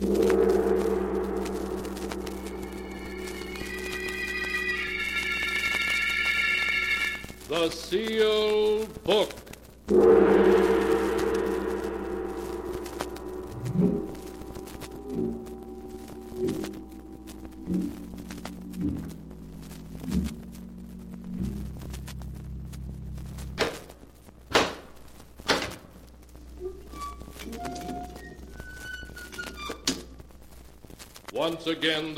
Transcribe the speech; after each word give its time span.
The 0.00 0.06
Sealed 7.70 9.02
Book. 9.02 9.34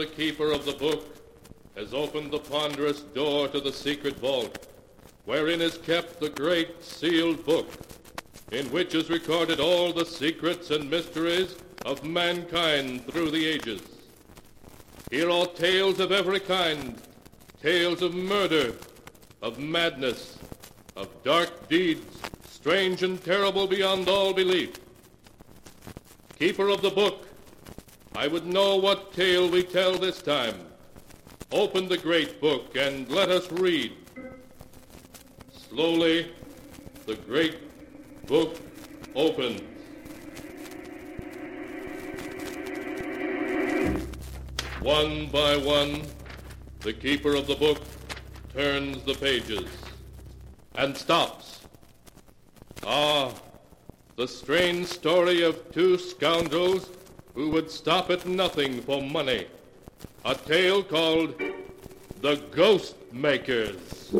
The 0.00 0.06
keeper 0.06 0.50
of 0.50 0.64
the 0.64 0.72
book 0.72 1.14
has 1.76 1.92
opened 1.92 2.30
the 2.30 2.38
ponderous 2.38 3.00
door 3.00 3.48
to 3.48 3.60
the 3.60 3.70
secret 3.70 4.18
vault, 4.18 4.66
wherein 5.26 5.60
is 5.60 5.76
kept 5.76 6.18
the 6.18 6.30
great 6.30 6.82
sealed 6.82 7.44
book, 7.44 7.68
in 8.50 8.64
which 8.72 8.94
is 8.94 9.10
recorded 9.10 9.60
all 9.60 9.92
the 9.92 10.06
secrets 10.06 10.70
and 10.70 10.88
mysteries 10.88 11.54
of 11.84 12.02
mankind 12.02 13.06
through 13.08 13.30
the 13.30 13.46
ages. 13.46 13.82
Here 15.10 15.30
are 15.30 15.44
tales 15.44 16.00
of 16.00 16.12
every 16.12 16.40
kind, 16.40 16.98
tales 17.62 18.00
of 18.00 18.14
murder, 18.14 18.72
of 19.42 19.58
madness, 19.58 20.38
of 20.96 21.08
dark 21.24 21.68
deeds, 21.68 22.22
strange 22.48 23.02
and 23.02 23.22
terrible 23.22 23.66
beyond 23.66 24.08
all 24.08 24.32
belief. 24.32 24.72
Keeper 26.38 26.70
of 26.70 26.80
the 26.80 26.88
book, 26.88 27.26
I 28.16 28.26
would 28.26 28.46
know 28.46 28.76
what 28.76 29.12
tale 29.12 29.48
we 29.48 29.62
tell 29.62 29.96
this 29.96 30.20
time. 30.20 30.54
Open 31.52 31.88
the 31.88 31.98
great 31.98 32.40
book 32.40 32.76
and 32.76 33.08
let 33.08 33.28
us 33.28 33.50
read. 33.52 33.92
Slowly, 35.52 36.32
the 37.06 37.14
great 37.14 37.56
book 38.26 38.56
opens. 39.14 39.62
One 44.80 45.26
by 45.26 45.56
one, 45.56 46.02
the 46.80 46.92
keeper 46.92 47.34
of 47.34 47.46
the 47.46 47.54
book 47.54 47.80
turns 48.54 49.02
the 49.04 49.14
pages 49.14 49.68
and 50.74 50.96
stops. 50.96 51.60
Ah, 52.84 53.32
the 54.16 54.26
strange 54.26 54.86
story 54.86 55.42
of 55.42 55.70
two 55.72 55.98
scoundrels 55.98 56.88
who 57.34 57.50
would 57.50 57.70
stop 57.70 58.10
at 58.10 58.26
nothing 58.26 58.80
for 58.82 59.02
money. 59.02 59.46
A 60.24 60.34
tale 60.34 60.82
called 60.82 61.34
The 62.20 62.36
Ghost 62.50 62.96
Makers. 63.12 64.10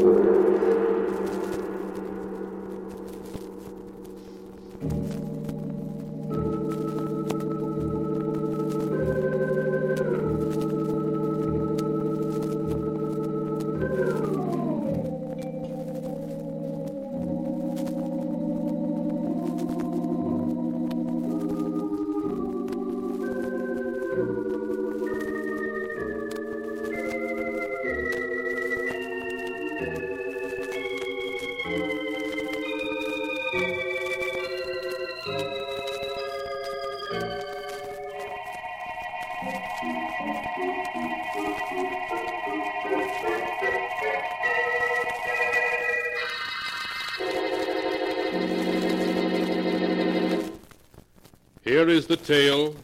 Is 51.91 52.07
the 52.07 52.17
tale, 52.17 52.77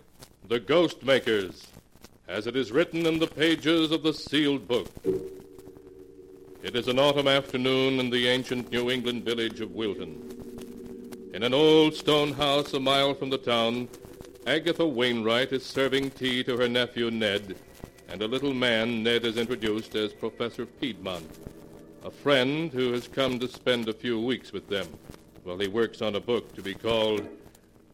The 0.49 0.59
Ghost 0.59 1.05
Makers, 1.05 1.69
as 2.27 2.49
it 2.49 2.57
is 2.57 2.73
written 2.73 3.07
in 3.07 3.21
the 3.21 3.27
pages 3.27 3.93
of 3.93 4.03
the 4.03 4.13
sealed 4.13 4.67
book. 4.67 4.89
It 6.63 6.75
is 6.75 6.89
an 6.89 6.99
autumn 6.99 7.29
afternoon 7.29 8.01
in 8.01 8.11
the 8.11 8.27
ancient 8.27 8.73
New 8.73 8.91
England 8.91 9.25
village 9.25 9.61
of 9.61 9.71
Wilton. 9.71 11.31
In 11.33 11.45
an 11.45 11.55
old 11.55 11.95
stone 11.95 12.33
house 12.33 12.73
a 12.73 12.81
mile 12.81 13.15
from 13.15 13.31
the 13.31 13.39
town, 13.39 13.89
Agatha 14.45 14.85
Wainwright 14.85 15.53
is 15.53 15.65
serving 15.65 16.11
tea 16.11 16.43
to 16.43 16.57
her 16.57 16.69
nephew 16.69 17.11
Ned 17.11 17.55
and 18.09 18.23
a 18.23 18.29
little 18.29 18.55
man 18.55 19.05
Ned 19.05 19.25
has 19.25 19.37
introduced 19.37 19.95
as 19.95 20.13
Professor 20.13 20.67
Piedmont, 20.67 21.29
a 22.05 22.11
friend 22.11 22.73
who 22.73 22.93
has 22.93 23.07
come 23.07 23.39
to 23.39 23.47
spend 23.47 23.89
a 23.89 23.93
few 23.93 24.21
weeks 24.21 24.53
with 24.53 24.69
them 24.69 24.87
while 25.45 25.59
he 25.59 25.69
works 25.69 26.03
on 26.03 26.17
a 26.17 26.21
book 26.21 26.53
to 26.57 26.63
be 26.63 26.75
called 26.75 27.29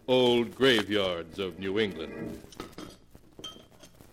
Old 0.08 0.54
Graveyards 0.54 1.38
of 1.38 1.58
New 1.58 1.78
England. 1.78 2.40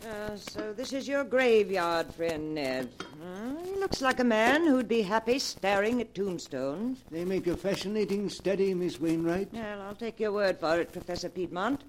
Uh, 0.05 0.35
so 0.35 0.73
this 0.73 0.93
is 0.93 1.07
your 1.07 1.23
graveyard, 1.23 2.13
friend 2.13 2.55
Ned. 2.55 2.89
Uh, 3.21 3.63
he 3.65 3.75
looks 3.79 4.01
like 4.01 4.19
a 4.19 4.23
man 4.23 4.65
who'd 4.65 4.87
be 4.87 5.01
happy 5.01 5.39
staring 5.39 5.99
at 6.01 6.15
tombstones. 6.15 7.03
They 7.11 7.25
make 7.25 7.47
a 7.47 7.57
fascinating 7.57 8.29
study, 8.29 8.73
Miss 8.73 8.99
Wainwright. 8.99 9.49
Well, 9.51 9.81
I'll 9.81 9.95
take 9.95 10.19
your 10.19 10.31
word 10.31 10.59
for 10.59 10.79
it, 10.79 10.91
Professor 10.91 11.29
Piedmont. 11.29 11.83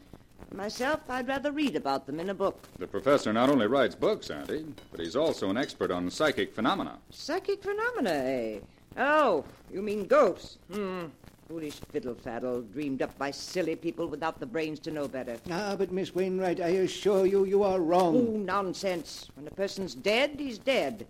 Myself, 0.52 1.00
I'd 1.08 1.28
rather 1.28 1.52
read 1.52 1.76
about 1.76 2.06
them 2.06 2.18
in 2.18 2.30
a 2.30 2.34
book. 2.34 2.68
The 2.78 2.86
professor 2.86 3.32
not 3.32 3.48
only 3.48 3.68
writes 3.68 3.94
books, 3.94 4.30
Auntie, 4.30 4.66
but 4.90 4.98
he's 4.98 5.14
also 5.14 5.48
an 5.48 5.56
expert 5.56 5.92
on 5.92 6.10
psychic 6.10 6.52
phenomena. 6.52 6.98
Psychic 7.10 7.62
phenomena, 7.62 8.10
eh? 8.10 8.58
Oh, 8.96 9.44
you 9.72 9.80
mean 9.80 10.06
ghosts? 10.06 10.58
Hmm. 10.72 11.04
Foolish 11.50 11.80
fiddle 11.90 12.14
faddle, 12.14 12.62
dreamed 12.72 13.02
up 13.02 13.18
by 13.18 13.32
silly 13.32 13.74
people 13.74 14.06
without 14.06 14.38
the 14.38 14.46
brains 14.46 14.78
to 14.78 14.92
know 14.92 15.08
better. 15.08 15.36
Ah, 15.50 15.74
but 15.76 15.90
Miss 15.90 16.14
Wainwright, 16.14 16.60
I 16.60 16.68
assure 16.68 17.26
you, 17.26 17.44
you 17.44 17.64
are 17.64 17.80
wrong. 17.80 18.14
Oh, 18.14 18.20
wrong. 18.20 18.44
nonsense. 18.44 19.28
When 19.34 19.48
a 19.48 19.50
person's 19.50 19.96
dead, 19.96 20.36
he's 20.38 20.58
dead. 20.58 21.08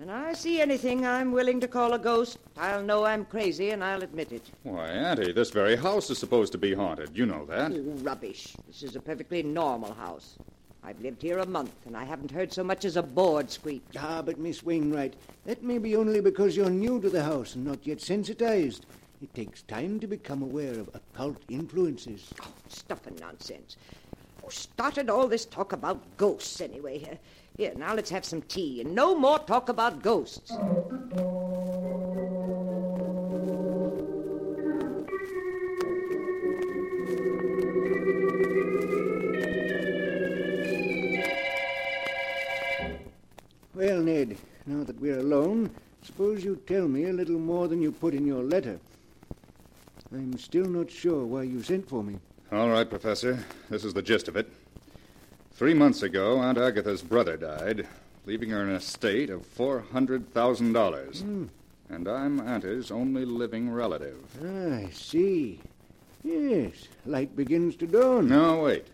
And 0.00 0.10
I 0.10 0.32
see 0.32 0.62
anything 0.62 1.04
I'm 1.04 1.32
willing 1.32 1.60
to 1.60 1.68
call 1.68 1.92
a 1.92 1.98
ghost, 1.98 2.38
I'll 2.56 2.82
know 2.82 3.04
I'm 3.04 3.26
crazy 3.26 3.68
and 3.68 3.84
I'll 3.84 4.02
admit 4.02 4.32
it. 4.32 4.50
Why, 4.62 4.88
Auntie, 4.88 5.32
this 5.32 5.50
very 5.50 5.76
house 5.76 6.08
is 6.08 6.16
supposed 6.16 6.52
to 6.52 6.58
be 6.58 6.72
haunted. 6.72 7.10
You 7.12 7.26
know 7.26 7.44
that. 7.44 7.70
Oh, 7.70 7.82
rubbish. 8.00 8.56
This 8.68 8.82
is 8.82 8.96
a 8.96 9.00
perfectly 9.00 9.42
normal 9.42 9.92
house. 9.92 10.38
I've 10.82 11.00
lived 11.02 11.20
here 11.20 11.40
a 11.40 11.46
month, 11.46 11.74
and 11.84 11.94
I 11.94 12.04
haven't 12.04 12.30
heard 12.30 12.54
so 12.54 12.64
much 12.64 12.86
as 12.86 12.96
a 12.96 13.02
board 13.02 13.50
squeak. 13.50 13.82
Ah, 13.98 14.22
but 14.22 14.38
Miss 14.38 14.62
Wainwright, 14.62 15.12
that 15.44 15.62
may 15.62 15.76
be 15.76 15.94
only 15.94 16.22
because 16.22 16.56
you're 16.56 16.70
new 16.70 17.02
to 17.02 17.10
the 17.10 17.24
house 17.24 17.54
and 17.54 17.66
not 17.66 17.86
yet 17.86 18.00
sensitized. 18.00 18.86
It 19.20 19.34
takes 19.34 19.62
time 19.62 19.98
to 19.98 20.06
become 20.06 20.42
aware 20.42 20.78
of 20.78 20.90
occult 20.94 21.38
influences. 21.48 22.32
Oh, 22.40 22.52
stuff 22.68 23.04
and 23.08 23.18
nonsense. 23.18 23.76
Who 24.44 24.50
started 24.50 25.10
all 25.10 25.26
this 25.26 25.44
talk 25.44 25.72
about 25.72 26.16
ghosts, 26.16 26.60
anyway? 26.60 26.98
Here, 26.98 27.18
here, 27.56 27.72
now 27.76 27.94
let's 27.94 28.10
have 28.10 28.24
some 28.24 28.42
tea, 28.42 28.80
and 28.80 28.94
no 28.94 29.16
more 29.16 29.40
talk 29.40 29.70
about 29.70 30.02
ghosts. 30.02 30.52
Well, 43.74 44.00
Ned, 44.00 44.36
now 44.66 44.84
that 44.84 45.00
we're 45.00 45.18
alone, 45.18 45.70
suppose 46.02 46.44
you 46.44 46.62
tell 46.68 46.86
me 46.86 47.06
a 47.06 47.12
little 47.12 47.38
more 47.38 47.66
than 47.66 47.82
you 47.82 47.90
put 47.90 48.14
in 48.14 48.24
your 48.24 48.44
letter. 48.44 48.78
I'm 50.12 50.38
still 50.38 50.64
not 50.64 50.90
sure 50.90 51.24
why 51.26 51.42
you 51.42 51.62
sent 51.62 51.88
for 51.88 52.02
me. 52.02 52.18
All 52.50 52.70
right, 52.70 52.88
Professor. 52.88 53.38
This 53.68 53.84
is 53.84 53.92
the 53.92 54.00
gist 54.02 54.26
of 54.28 54.36
it. 54.36 54.50
Three 55.52 55.74
months 55.74 56.02
ago, 56.02 56.38
Aunt 56.38 56.56
Agatha's 56.56 57.02
brother 57.02 57.36
died, 57.36 57.86
leaving 58.24 58.48
her 58.50 58.62
an 58.62 58.70
estate 58.70 59.28
of 59.28 59.42
$400,000. 59.56 61.48
And 61.90 62.08
I'm 62.08 62.40
Auntie's 62.40 62.90
only 62.90 63.24
living 63.24 63.70
relative. 63.70 64.24
Ah, 64.42 64.86
I 64.86 64.90
see. 64.90 65.60
Yes, 66.24 66.88
light 67.04 67.36
begins 67.36 67.76
to 67.76 67.86
dawn. 67.86 68.28
No, 68.28 68.62
wait. 68.62 68.86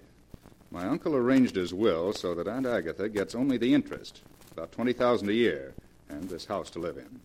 My 0.71 0.87
uncle 0.87 1.15
arranged 1.15 1.55
his 1.55 1.73
will 1.73 2.13
so 2.13 2.35
that 2.35 2.49
Aunt 2.49 2.67
Agatha 2.67 3.09
gets 3.09 3.35
only 3.35 3.57
the 3.57 3.73
interest, 3.73 4.23
about 4.53 4.73
20000 4.73 5.29
a 5.29 5.33
year, 5.33 5.75
and 6.09 6.29
this 6.29 6.47
house 6.47 6.71
to 6.71 6.81
live 6.81 6.97
in. 6.97 7.21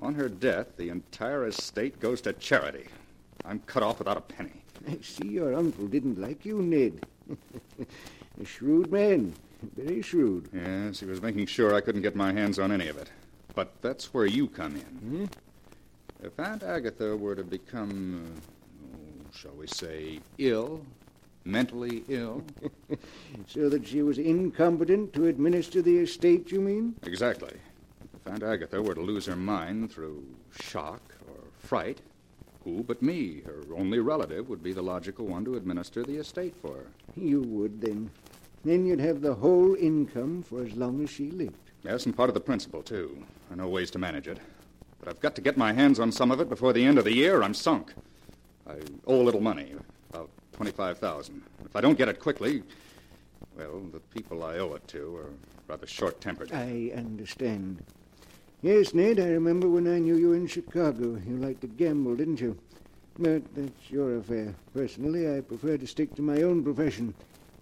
On 0.00 0.14
her 0.14 0.28
death, 0.28 0.76
the 0.76 0.90
entire 0.90 1.46
estate 1.46 1.98
goes 2.00 2.20
to 2.22 2.32
charity. 2.34 2.88
I'm 3.44 3.60
cut 3.60 3.82
off 3.82 3.98
without 3.98 4.16
a 4.16 4.20
penny. 4.20 4.62
I 4.88 4.98
see 5.02 5.28
your 5.28 5.54
uncle 5.54 5.86
didn't 5.86 6.18
like 6.20 6.44
you, 6.44 6.60
Ned. 6.62 7.04
A 8.40 8.44
shrewd 8.44 8.90
man. 8.90 9.34
Very 9.76 10.02
shrewd. 10.02 10.48
Yes, 10.52 11.00
he 11.00 11.06
was 11.06 11.20
making 11.22 11.46
sure 11.46 11.74
I 11.74 11.80
couldn't 11.80 12.02
get 12.02 12.16
my 12.16 12.32
hands 12.32 12.58
on 12.58 12.72
any 12.72 12.88
of 12.88 12.96
it. 12.96 13.10
But 13.54 13.72
that's 13.82 14.12
where 14.14 14.26
you 14.26 14.48
come 14.48 14.74
in. 14.76 14.82
Hmm? 14.82 15.24
If 16.24 16.38
Aunt 16.40 16.62
Agatha 16.62 17.16
were 17.16 17.34
to 17.36 17.44
become, 17.44 18.24
uh, 18.24 18.40
oh, 18.96 19.36
shall 19.36 19.52
we 19.52 19.66
say, 19.66 20.20
ill, 20.38 20.84
mentally 21.44 22.04
ill, 22.08 22.42
So 23.46 23.68
that 23.68 23.86
she 23.86 24.02
was 24.02 24.18
incompetent 24.18 25.12
to 25.14 25.26
administer 25.26 25.82
the 25.82 25.98
estate, 25.98 26.50
you 26.50 26.60
mean? 26.60 26.94
exactly. 27.04 27.52
If 28.14 28.32
Aunt 28.32 28.42
Agatha 28.42 28.80
were 28.80 28.94
to 28.94 29.00
lose 29.00 29.26
her 29.26 29.36
mind 29.36 29.92
through 29.92 30.24
shock 30.60 31.02
or 31.28 31.36
fright, 31.58 31.98
who 32.64 32.82
but 32.82 33.02
me, 33.02 33.42
her 33.44 33.62
only 33.76 33.98
relative, 33.98 34.48
would 34.48 34.62
be 34.62 34.72
the 34.72 34.82
logical 34.82 35.26
one 35.26 35.44
to 35.44 35.56
administer 35.56 36.02
the 36.02 36.16
estate 36.16 36.54
for 36.60 36.74
her? 36.74 36.86
You 37.16 37.42
would, 37.42 37.80
then. 37.80 38.10
Then 38.64 38.86
you'd 38.86 39.00
have 39.00 39.20
the 39.20 39.34
whole 39.34 39.74
income 39.74 40.42
for 40.42 40.64
as 40.64 40.74
long 40.74 41.02
as 41.02 41.10
she 41.10 41.30
lived. 41.30 41.56
Yes, 41.82 42.06
and 42.06 42.16
part 42.16 42.30
of 42.30 42.34
the 42.34 42.40
principal, 42.40 42.82
too. 42.82 43.24
I 43.50 43.56
know 43.56 43.68
ways 43.68 43.90
to 43.92 43.98
manage 43.98 44.28
it. 44.28 44.38
But 45.00 45.08
I've 45.08 45.20
got 45.20 45.34
to 45.34 45.40
get 45.40 45.56
my 45.56 45.72
hands 45.72 45.98
on 45.98 46.12
some 46.12 46.30
of 46.30 46.40
it 46.40 46.48
before 46.48 46.72
the 46.72 46.84
end 46.84 46.98
of 46.98 47.04
the 47.04 47.12
year, 47.12 47.40
or 47.40 47.42
I'm 47.44 47.54
sunk. 47.54 47.92
I 48.68 48.76
owe 49.06 49.20
a 49.20 49.24
little 49.24 49.40
money, 49.40 49.74
about 50.10 50.30
25000 50.52 51.42
If 51.64 51.74
I 51.74 51.80
don't 51.80 51.98
get 51.98 52.08
it 52.08 52.20
quickly, 52.20 52.62
well, 53.56 53.82
the 53.92 53.98
people 53.98 54.44
I 54.44 54.58
owe 54.58 54.74
it 54.74 54.86
to 54.88 55.16
are 55.16 55.30
rather 55.66 55.86
short-tempered. 55.88 56.52
I 56.52 56.92
understand. 56.94 57.82
Yes, 58.62 58.94
Ned, 58.94 59.18
I 59.18 59.26
remember 59.26 59.68
when 59.68 59.92
I 59.92 59.98
knew 59.98 60.14
you 60.14 60.34
in 60.34 60.46
Chicago. 60.46 61.20
You 61.26 61.36
liked 61.38 61.62
to 61.62 61.66
gamble, 61.66 62.14
didn't 62.14 62.40
you? 62.40 62.56
But 63.18 63.42
that's 63.56 63.90
your 63.90 64.18
affair. 64.18 64.54
Personally, 64.72 65.36
I 65.36 65.40
prefer 65.40 65.76
to 65.76 65.86
stick 65.86 66.14
to 66.14 66.22
my 66.22 66.42
own 66.42 66.62
profession, 66.62 67.12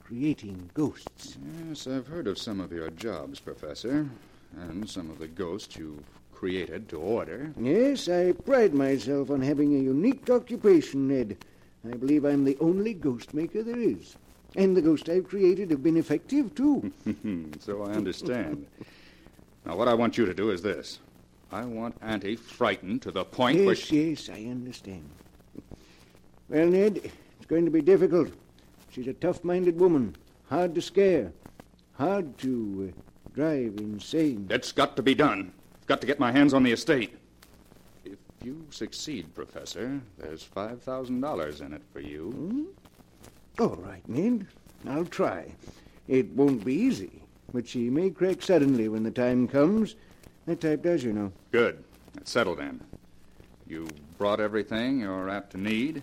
creating 0.05 0.69
ghosts. 0.75 1.38
Yes, 1.67 1.87
I've 1.87 2.06
heard 2.06 2.26
of 2.26 2.37
some 2.37 2.61
of 2.61 2.70
your 2.70 2.91
jobs, 2.91 3.41
Professor, 3.41 4.11
and 4.58 4.88
some 4.91 5.08
of 5.08 5.19
the 5.19 5.26
ghosts 5.26 5.75
you've 5.75 6.05
created 6.35 6.91
to 6.91 6.99
order. 6.99 7.50
Yes, 7.58 8.11
I 8.11 8.32
pride 8.32 8.75
myself 8.75 9.31
on 9.31 9.41
having 9.41 9.75
a 9.75 9.79
unique 9.79 10.29
occupation, 10.29 11.08
Ned. 11.08 11.38
I 11.91 11.97
believe 11.97 12.26
I'm 12.26 12.44
the 12.44 12.58
only 12.61 12.93
ghost 12.93 13.32
maker 13.32 13.62
there 13.62 13.81
is. 13.81 14.17
And 14.55 14.76
the 14.76 14.82
ghosts 14.82 15.08
I've 15.08 15.29
created 15.29 15.70
have 15.70 15.82
been 15.82 15.97
effective, 15.97 16.55
too. 16.55 16.93
so 17.58 17.85
I 17.85 17.93
understand. 17.93 18.67
now, 19.65 19.77
what 19.77 19.89
I 19.89 19.95
want 19.95 20.17
you 20.17 20.27
to 20.27 20.35
do 20.35 20.51
is 20.51 20.62
this. 20.62 21.01
I 21.53 21.65
want 21.65 21.97
Auntie 22.01 22.37
frightened 22.37 23.03
to 23.03 23.11
the 23.11 23.25
point 23.25 23.59
where 23.59 23.75
yes, 23.75 23.79
she... 23.79 24.11
yes, 24.11 24.29
I 24.29 24.45
understand. 24.51 25.09
Well, 26.49 26.67
Ned, 26.67 27.01
it's 27.37 27.47
going 27.47 27.65
to 27.65 27.71
be 27.71 27.83
difficult. 27.83 28.31
She's 28.91 29.07
a 29.07 29.12
tough-minded 29.12 29.79
woman, 29.79 30.17
hard 30.49 30.75
to 30.77 30.83
scare, 30.83 31.33
hard 31.93 32.39
to 32.39 32.93
uh, 32.93 33.01
drive 33.35 33.79
insane. 33.79 34.47
It's 34.51 34.73
got 34.73 34.97
to 34.97 35.03
be 35.03 35.15
done. 35.15 35.53
I've 35.81 35.87
got 35.87 36.01
to 36.01 36.07
get 36.07 36.19
my 36.19 36.33
hands 36.33 36.55
on 36.55 36.62
the 36.62 36.73
estate. 36.73 37.17
If 38.05 38.19
you 38.43 38.67
succeed, 38.71 39.35
Professor, 39.35 40.01
there's 40.19 40.45
$5,000 40.45 41.61
in 41.61 41.73
it 41.75 41.83
for 41.93 42.01
you. 42.01 42.75
All 43.59 43.77
right, 43.77 44.09
Ned. 44.09 44.47
I'll 44.89 45.05
try. 45.05 45.53
It 46.09 46.31
won't 46.31 46.65
be 46.65 46.75
easy, 46.75 47.20
but 47.52 47.67
she 47.67 47.91
may 47.91 48.11
crack 48.11 48.43
suddenly 48.43 48.88
when 48.88 49.02
the 49.02 49.11
time 49.11 49.49
comes. 49.49 49.97
That 50.47 50.61
type 50.61 50.82
does, 50.82 51.05
you 51.05 51.12
know. 51.12 51.32
Good. 51.50 51.82
That's 52.14 52.31
settled 52.31 52.58
then. 52.58 52.81
You 53.67 53.88
brought 54.19 54.41
everything 54.41 55.00
you're 55.00 55.31
apt 55.31 55.52
to 55.52 55.58
need? 55.58 56.02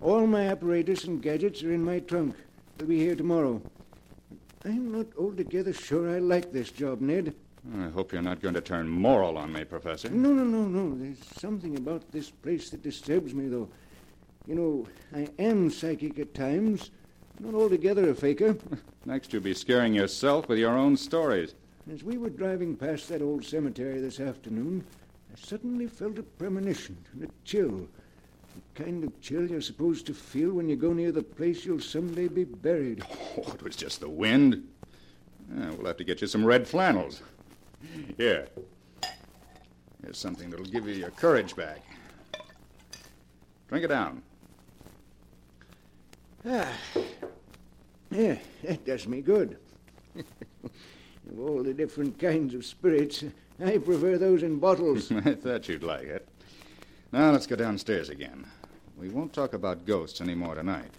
All 0.00 0.26
my 0.26 0.48
apparatus 0.48 1.04
and 1.04 1.22
gadgets 1.22 1.62
are 1.62 1.72
in 1.72 1.82
my 1.82 2.00
trunk. 2.00 2.36
They'll 2.76 2.88
be 2.88 2.98
here 2.98 3.16
tomorrow. 3.16 3.62
I'm 4.64 4.92
not 4.92 5.06
altogether 5.18 5.72
sure 5.72 6.14
I 6.14 6.18
like 6.18 6.52
this 6.52 6.70
job, 6.70 7.00
Ned. 7.00 7.34
I 7.78 7.88
hope 7.88 8.12
you're 8.12 8.22
not 8.22 8.42
going 8.42 8.54
to 8.54 8.60
turn 8.60 8.88
moral 8.88 9.38
on 9.38 9.52
me, 9.52 9.64
Professor. 9.64 10.10
No, 10.10 10.32
no, 10.32 10.44
no, 10.44 10.64
no. 10.64 10.96
There's 10.96 11.24
something 11.38 11.76
about 11.76 12.10
this 12.12 12.30
place 12.30 12.70
that 12.70 12.82
disturbs 12.82 13.34
me, 13.34 13.48
though. 13.48 13.68
You 14.46 14.54
know, 14.54 14.86
I 15.14 15.28
am 15.42 15.70
psychic 15.70 16.18
at 16.18 16.34
times. 16.34 16.90
Not 17.40 17.54
altogether 17.54 18.10
a 18.10 18.14
faker. 18.14 18.56
Next, 19.04 19.32
you'll 19.32 19.42
be 19.42 19.54
scaring 19.54 19.94
yourself 19.94 20.48
with 20.48 20.58
your 20.58 20.76
own 20.76 20.96
stories. 20.96 21.54
As 21.92 22.02
we 22.02 22.18
were 22.18 22.30
driving 22.30 22.74
past 22.76 23.08
that 23.10 23.22
old 23.22 23.44
cemetery 23.44 24.00
this 24.00 24.18
afternoon, 24.18 24.84
I 25.32 25.38
suddenly 25.38 25.86
felt 25.86 26.18
a 26.18 26.22
premonition 26.22 26.96
and 27.12 27.24
a 27.24 27.28
chill. 27.44 27.86
The 28.54 28.82
kind 28.84 29.04
of 29.04 29.20
chill 29.20 29.46
you're 29.46 29.60
supposed 29.60 30.06
to 30.06 30.14
feel 30.14 30.52
when 30.52 30.68
you 30.68 30.76
go 30.76 30.92
near 30.92 31.12
the 31.12 31.22
place 31.22 31.64
you'll 31.64 31.80
someday 31.80 32.28
be 32.28 32.44
buried. 32.44 33.04
Oh, 33.38 33.52
it 33.52 33.62
was 33.62 33.76
just 33.76 34.00
the 34.00 34.08
wind. 34.08 34.66
Yeah, 35.54 35.70
we'll 35.72 35.86
have 35.86 35.98
to 35.98 36.04
get 36.04 36.22
you 36.22 36.26
some 36.26 36.42
red 36.42 36.66
flannels. 36.66 37.20
Here. 38.16 38.48
Here's 40.02 40.16
something 40.16 40.48
that'll 40.48 40.64
give 40.64 40.88
you 40.88 40.94
your 40.94 41.10
courage 41.10 41.54
back. 41.54 41.82
Drink 43.68 43.84
it 43.84 43.88
down. 43.88 44.22
Ah. 46.48 46.68
Yeah, 48.16 48.38
that 48.64 48.86
does 48.86 49.06
me 49.06 49.20
good. 49.20 49.58
of 50.16 51.38
all 51.38 51.62
the 51.62 51.74
different 51.74 52.18
kinds 52.18 52.54
of 52.54 52.64
spirits, 52.64 53.22
I 53.62 53.76
prefer 53.76 54.16
those 54.16 54.42
in 54.42 54.58
bottles. 54.58 55.12
I 55.26 55.34
thought 55.34 55.68
you'd 55.68 55.82
like 55.82 56.04
it. 56.06 56.26
Now 57.12 57.30
let's 57.30 57.46
go 57.46 57.56
downstairs 57.56 58.08
again. 58.08 58.46
We 58.96 59.10
won't 59.10 59.34
talk 59.34 59.52
about 59.52 59.84
ghosts 59.84 60.22
any 60.22 60.34
more 60.34 60.54
tonight. 60.54 60.90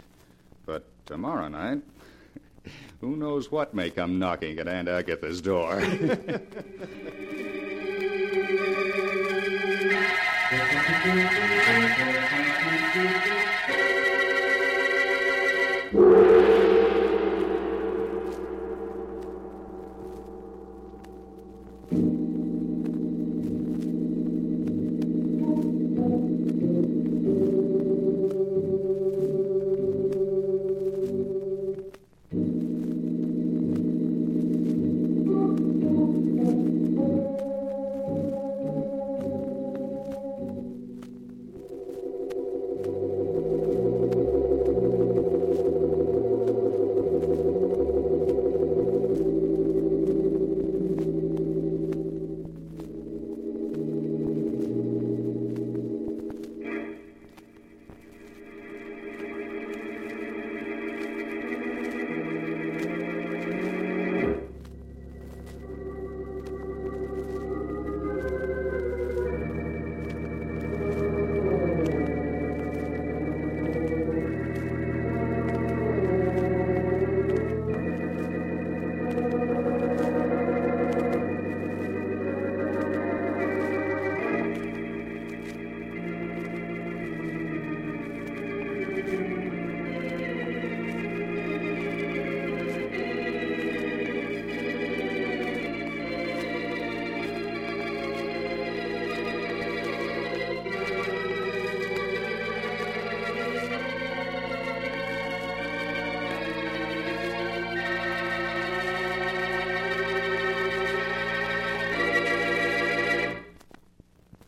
But 0.68 0.86
tomorrow 1.08 1.48
night, 1.48 1.82
who 3.02 3.16
knows 3.16 3.52
what 3.52 3.74
may 3.74 3.90
come 3.90 4.20
knocking 4.20 4.60
at 4.60 4.68
Aunt 4.68 4.88
Agatha's 4.88 5.42
door. 5.42 5.82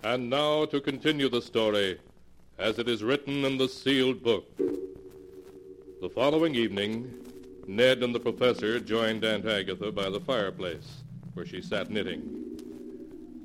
And 0.10 0.28
now 0.28 0.66
to 0.66 0.82
continue 0.82 1.30
the 1.30 1.40
story 1.40 2.00
as 2.58 2.80
it 2.80 2.90
is 2.90 3.04
written 3.04 3.46
in 3.46 3.60
the 3.60 3.70
sealed 3.70 4.24
book. 4.24 4.44
The 6.02 6.10
following 6.10 6.56
evening, 6.56 7.14
Ned 7.68 8.02
and 8.02 8.16
the 8.16 8.20
professor 8.20 8.80
joined 8.80 9.24
Aunt 9.24 9.46
Agatha 9.46 9.92
by 9.92 10.10
the 10.10 10.20
fireplace, 10.20 11.04
where 11.36 11.46
she 11.46 11.62
sat 11.62 11.92
knitting. 11.92 12.24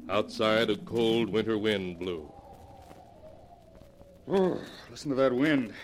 Outside, 0.09 0.71
a 0.71 0.77
cold 0.79 1.29
winter 1.29 1.59
wind 1.59 1.99
blew. 1.99 2.33
Oh, 4.27 4.59
listen 4.91 5.11
to 5.11 5.17
that 5.17 5.35
wind. 5.35 5.75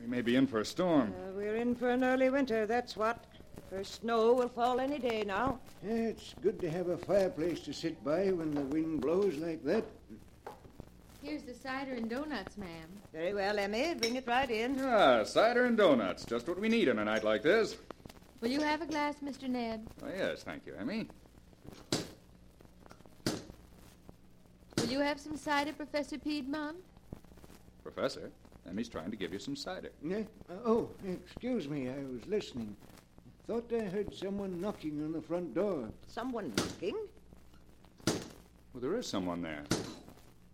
We 0.00 0.06
may 0.06 0.22
be 0.22 0.36
in 0.36 0.46
for 0.46 0.60
a 0.60 0.64
storm. 0.64 1.12
Uh, 1.12 1.32
we're 1.36 1.56
in 1.56 1.74
for 1.74 1.90
an 1.90 2.02
early 2.02 2.30
winter, 2.30 2.64
that's 2.64 2.96
what. 2.96 3.26
The 3.56 3.76
first 3.76 4.00
snow 4.00 4.32
will 4.32 4.48
fall 4.48 4.80
any 4.80 4.98
day 4.98 5.22
now. 5.22 5.60
Yeah, 5.86 5.92
it's 5.92 6.34
good 6.40 6.58
to 6.60 6.70
have 6.70 6.88
a 6.88 6.96
fireplace 6.96 7.60
to 7.60 7.74
sit 7.74 8.02
by 8.02 8.30
when 8.30 8.54
the 8.54 8.62
wind 8.62 9.02
blows 9.02 9.36
like 9.36 9.62
that. 9.64 9.84
Here's 11.22 11.42
the 11.42 11.54
cider 11.54 11.92
and 11.92 12.08
donuts, 12.08 12.56
ma'am. 12.56 12.88
Very 13.12 13.34
well, 13.34 13.58
Emmy. 13.58 13.94
Bring 13.94 14.16
it 14.16 14.26
right 14.26 14.50
in. 14.50 14.80
Ah, 14.80 15.22
cider 15.24 15.66
and 15.66 15.76
donuts. 15.76 16.24
Just 16.24 16.48
what 16.48 16.58
we 16.58 16.68
need 16.68 16.88
on 16.88 16.98
a 16.98 17.04
night 17.04 17.24
like 17.24 17.42
this. 17.42 17.76
Will 18.40 18.48
you 18.48 18.60
have 18.62 18.80
a 18.80 18.86
glass, 18.86 19.16
Mr. 19.22 19.48
Ned? 19.48 19.86
Oh, 20.02 20.08
yes, 20.08 20.42
thank 20.42 20.64
you, 20.64 20.74
Emmy. 20.80 21.06
Will 24.78 24.86
you 24.88 25.00
have 25.00 25.20
some 25.20 25.36
cider, 25.36 25.74
Professor 25.74 26.16
Piedmont? 26.16 26.78
Professor, 27.82 28.30
Emmy's 28.66 28.88
trying 28.88 29.10
to 29.10 29.16
give 29.16 29.32
you 29.32 29.38
some 29.38 29.56
cider. 29.56 29.90
Yeah? 30.02 30.22
Uh, 30.48 30.54
oh, 30.64 30.88
excuse 31.06 31.68
me. 31.68 31.90
I 31.90 31.98
was 32.10 32.26
listening. 32.26 32.74
Thought 33.46 33.70
I 33.74 33.84
heard 33.84 34.14
someone 34.14 34.58
knocking 34.58 35.04
on 35.04 35.12
the 35.12 35.20
front 35.20 35.54
door. 35.54 35.90
Someone 36.06 36.52
knocking? 36.56 36.96
Well, 38.06 38.80
there 38.80 38.96
is 38.96 39.06
someone 39.06 39.42
there. 39.42 39.64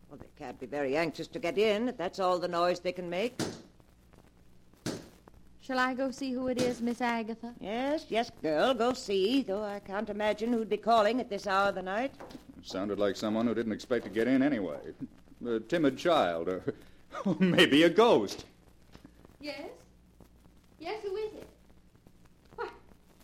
Well, 0.09 0.19
they 0.19 0.27
can't 0.45 0.59
be 0.59 0.67
very 0.67 0.97
anxious 0.97 1.27
to 1.29 1.39
get 1.39 1.59
in 1.59 1.89
if 1.89 1.97
that's 1.97 2.21
all 2.21 2.39
the 2.39 2.49
noise 2.49 2.81
they 2.81 2.93
can 2.93 3.11
make. 3.11 3.41
Shall 5.61 5.81
I 5.81 5.95
go 5.95 6.13
see 6.13 6.33
who 6.33 6.47
it 6.47 6.63
is, 6.63 6.81
Miss 6.81 7.01
Agatha? 7.01 7.53
Yes, 7.61 8.07
yes, 8.09 8.31
girl, 8.41 8.73
go 8.73 8.93
see, 8.93 9.43
though 9.43 9.65
I 9.65 9.81
can't 9.81 10.09
imagine 10.09 10.53
who'd 10.53 10.69
be 10.69 10.77
calling 10.77 11.19
at 11.19 11.29
this 11.29 11.49
hour 11.49 11.71
of 11.71 11.75
the 11.75 11.83
night. 11.83 12.13
Sounded 12.63 13.01
like 13.01 13.17
someone 13.17 13.49
who 13.49 13.55
didn't 13.55 13.73
expect 13.73 14.05
to 14.05 14.11
get 14.11 14.29
in 14.29 14.43
anyway. 14.43 14.79
A 15.45 15.59
timid 15.59 15.99
child, 15.99 16.49
or 16.49 16.63
maybe 17.41 17.83
a 17.83 17.91
ghost. 17.91 18.45
Yes? 19.41 19.69
Yes, 20.79 21.03
who 21.03 21.17
is 21.17 21.33
it? 21.33 21.49
Why, 22.55 22.69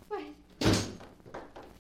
why, 0.09 0.25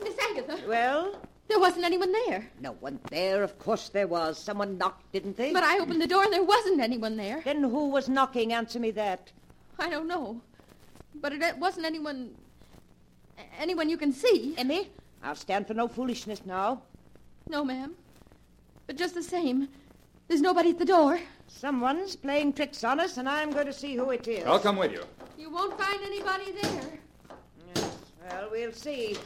Miss 0.01 0.17
Agatha, 0.31 0.61
Well, 0.69 1.17
there 1.53 1.61
wasn't 1.61 1.85
anyone 1.85 2.13
there. 2.13 2.49
no 2.61 2.73
one 2.81 2.99
there. 3.11 3.43
Of 3.43 3.59
course 3.59 3.91
there 3.91 4.07
was. 4.07 4.39
Someone 4.39 4.79
knocked, 4.79 5.13
didn't 5.13 5.37
they? 5.37 5.53
But 5.53 5.63
I 5.63 5.79
opened 5.81 6.01
the 6.01 6.07
door 6.07 6.25
and 6.25 6.33
there 6.33 6.43
wasn't 6.43 6.81
anyone 6.81 7.15
there. 7.19 7.43
Then 7.45 7.63
who 7.63 7.89
was 7.91 8.09
knocking? 8.09 8.55
Answer 8.55 8.81
me 8.81 8.91
that. 8.93 9.31
I 9.79 9.91
don't 9.91 10.09
know. 10.09 10.41
But 11.17 11.35
it 11.35 11.59
wasn't 11.59 11.85
anyone. 11.85 12.31
anyone 13.59 13.91
you 13.91 13.99
can 13.99 14.13
see. 14.13 14.55
Emmy, 14.57 14.89
I'll 15.23 15.35
stand 15.35 15.67
for 15.67 15.75
no 15.75 15.89
foolishness 15.89 16.41
now. 16.47 16.81
No, 17.49 17.65
ma'am. 17.65 17.95
But 18.87 18.97
just 18.97 19.15
the 19.15 19.23
same, 19.23 19.69
there's 20.29 20.41
nobody 20.41 20.71
at 20.71 20.79
the 20.79 20.87
door. 20.87 21.21
Someone's 21.49 22.17
playing 22.17 22.55
tricks 22.55 22.83
on 22.83 22.99
us, 22.99 23.19
and 23.19 23.29
I'm 23.29 23.53
going 23.53 23.67
to 23.67 23.75
see 23.75 23.95
who 23.95 24.11
it 24.11 24.27
is. 24.27 24.47
I'll 24.47 24.59
come 24.59 24.77
with 24.77 24.93
you. 24.93 25.05
You 25.37 25.51
won't 25.51 25.79
find 25.79 26.01
anybody 26.03 26.53
there. 26.63 26.99
Yes, 27.75 27.97
well, 28.23 28.49
we'll 28.51 28.73
see. 28.73 29.19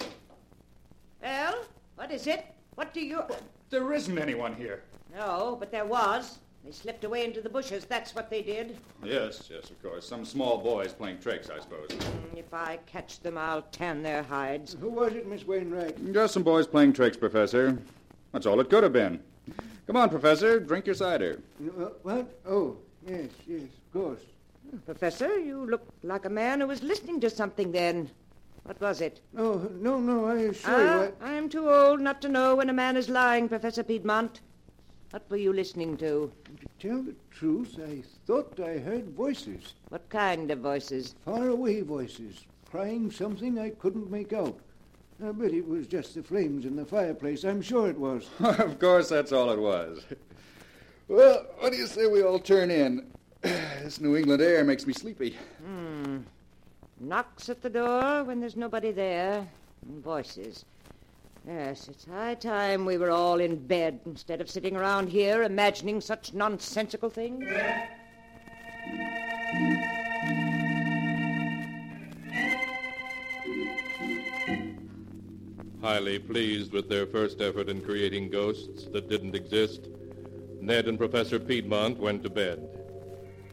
Well, 1.23 1.65
what 1.97 2.11
is 2.13 2.27
it? 2.27 2.45
What 2.75 2.93
do 2.95 3.01
you... 3.01 3.23
There 3.71 3.93
isn't 3.93 4.19
anyone 4.19 4.55
here. 4.55 4.83
No, 5.15 5.57
but 5.59 5.73
there 5.73 5.85
was. 5.87 6.39
They 6.65 6.71
slipped 6.73 7.05
away 7.05 7.25
into 7.25 7.41
the 7.41 7.49
bushes. 7.49 7.85
That's 7.85 8.15
what 8.15 8.29
they 8.31 8.43
did. 8.43 8.77
Yes, 9.05 9.49
yes, 9.51 9.71
of 9.71 9.83
course. 9.83 10.07
Some 10.09 10.25
small 10.25 10.59
boys 10.59 10.93
playing 10.93 11.19
tricks, 11.21 11.49
I 11.49 11.61
suppose. 11.61 11.89
Mm, 11.89 12.37
If 12.39 12.53
I 12.53 12.79
catch 12.87 13.21
them, 13.21 13.39
I'll 13.39 13.63
tan 13.63 14.03
their 14.03 14.23
hides. 14.23 14.77
Who 14.81 14.91
was 14.91 15.15
it, 15.15 15.27
Miss 15.29 15.47
Wainwright? 15.47 16.13
Just 16.13 16.35
some 16.35 16.43
boys 16.43 16.67
playing 16.67 16.93
tricks, 16.93 17.17
Professor. 17.17 17.79
That's 18.33 18.47
all 18.47 18.61
it 18.61 18.69
could 18.69 18.83
have 18.83 18.93
been. 18.93 19.21
Come 19.87 19.97
on, 19.97 20.11
Professor. 20.11 20.59
Drink 20.61 20.87
your 20.87 20.95
cider. 20.97 21.41
Uh, 21.61 21.85
what? 22.03 22.39
Oh, 22.47 22.77
yes, 23.07 23.31
yes, 23.47 23.63
of 23.63 23.93
course. 23.93 24.21
Professor, 24.85 25.39
you 25.39 25.65
look 25.65 25.87
like 26.03 26.25
a 26.25 26.31
man 26.31 26.61
who 26.61 26.67
was 26.67 26.83
listening 26.83 27.21
to 27.21 27.31
something 27.31 27.71
then. 27.73 28.11
What 28.67 28.81
was 28.81 29.01
it? 29.01 29.21
Oh, 29.39 29.71
no, 29.79 30.01
no, 30.01 30.27
I 30.27 30.39
assure 30.39 30.81
you. 31.07 31.15
Ah, 31.21 31.25
I'm 31.25 31.49
too 31.49 31.71
old 31.71 32.01
not 32.01 32.21
to 32.23 32.29
know 32.29 32.57
when 32.57 32.69
a 32.69 32.73
man 32.73 32.97
is 32.97 33.09
lying, 33.09 33.49
Professor 33.49 33.85
Piedmont. 33.85 34.41
What 35.11 35.31
were 35.31 35.37
you 35.37 35.53
listening 35.53 35.97
to? 35.99 36.33
To 36.45 36.89
tell 36.89 37.01
the 37.01 37.15
truth, 37.31 37.79
I 37.79 38.03
thought 38.27 38.59
I 38.59 38.79
heard 38.79 39.11
voices. 39.11 39.75
What 39.91 40.09
kind 40.09 40.51
of 40.51 40.59
voices? 40.59 41.15
Far 41.25 41.47
away 41.47 41.83
voices, 41.83 42.45
crying 42.69 43.09
something 43.13 43.57
I 43.57 43.71
couldn't 43.71 44.11
make 44.11 44.33
out. 44.33 44.59
I 45.25 45.31
bet 45.31 45.53
it 45.53 45.67
was 45.67 45.87
just 45.87 46.17
the 46.17 46.25
flames 46.25 46.65
in 46.65 46.75
the 46.75 46.85
fireplace. 46.85 47.45
I'm 47.45 47.63
sure 47.63 47.89
it 47.89 47.97
was. 47.99 48.29
of 48.41 48.81
course, 48.81 49.09
that's 49.09 49.31
all 49.31 49.51
it 49.51 49.61
was. 49.61 50.05
Well, 51.07 51.47
what 51.61 51.71
do 51.71 51.79
you 51.79 51.87
say 51.87 52.09
we 52.09 52.25
all 52.25 52.41
turn 52.41 52.73
in? 52.73 53.07
This 53.85 54.01
New 54.01 54.17
England 54.17 54.43
air 54.43 54.65
makes 54.65 54.85
me 54.89 54.93
sleepy. 54.93 55.37
Hmm. 55.65 56.19
Knocks 56.99 57.51
at 57.51 57.63
the 57.63 57.69
door 57.69 58.25
when 58.25 58.41
there's 58.41 58.57
nobody 58.57 58.91
there. 58.91 59.47
And 59.87 60.03
voices. 60.03 60.65
Yes, 61.47 61.89
it's 61.89 62.07
high 62.07 62.35
time 62.35 62.85
we 62.85 62.97
were 62.97 63.11
all 63.11 63.39
in 63.39 63.57
bed 63.67 64.01
instead 64.07 64.41
of 64.41 64.51
sitting 64.51 64.77
around 64.77 65.09
here 65.09 65.43
imagining 65.43 66.01
such 66.01 66.33
nonsensical 66.33 67.11
things. 67.11 67.47
Highly 75.83 76.19
pleased 76.19 76.73
with 76.73 76.89
their 76.89 77.07
first 77.07 77.41
effort 77.41 77.69
in 77.69 77.81
creating 77.81 78.31
ghosts 78.31 78.87
that 78.93 79.09
didn't 79.09 79.37
exist, 79.37 79.87
Ned 80.61 80.89
and 80.89 80.99
Professor 80.99 81.39
Piedmont 81.39 81.99
went 81.99 82.25
to 82.25 82.31
bed. 82.31 82.86